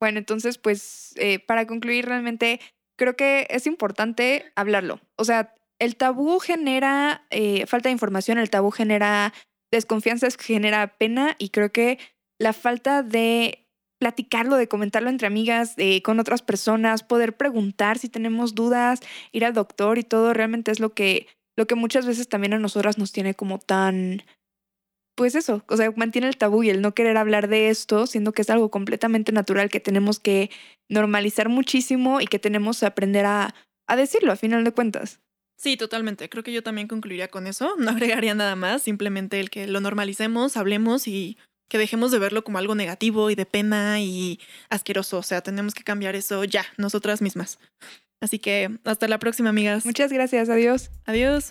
[0.00, 2.60] Bueno, entonces, pues, eh, para concluir, realmente
[2.96, 5.00] creo que es importante hablarlo.
[5.16, 9.32] O sea, el tabú genera eh, falta de información, el tabú genera
[9.70, 11.98] desconfianza, genera pena y creo que
[12.38, 13.69] la falta de
[14.00, 19.44] platicarlo, de comentarlo entre amigas, eh, con otras personas, poder preguntar si tenemos dudas, ir
[19.44, 22.96] al doctor y todo, realmente es lo que, lo que muchas veces también a nosotras
[22.96, 24.22] nos tiene como tan,
[25.14, 28.32] pues eso, o sea, mantiene el tabú y el no querer hablar de esto, siendo
[28.32, 30.50] que es algo completamente natural que tenemos que
[30.88, 33.54] normalizar muchísimo y que tenemos que aprender a,
[33.86, 35.20] a decirlo a final de cuentas.
[35.58, 36.30] Sí, totalmente.
[36.30, 37.74] Creo que yo también concluiría con eso.
[37.78, 41.36] No agregaría nada más, simplemente el que lo normalicemos, hablemos y
[41.70, 45.18] que dejemos de verlo como algo negativo y de pena y asqueroso.
[45.18, 47.58] O sea, tenemos que cambiar eso ya, nosotras mismas.
[48.20, 49.86] Así que hasta la próxima, amigas.
[49.86, 50.90] Muchas gracias, adiós.
[51.06, 51.50] Adiós.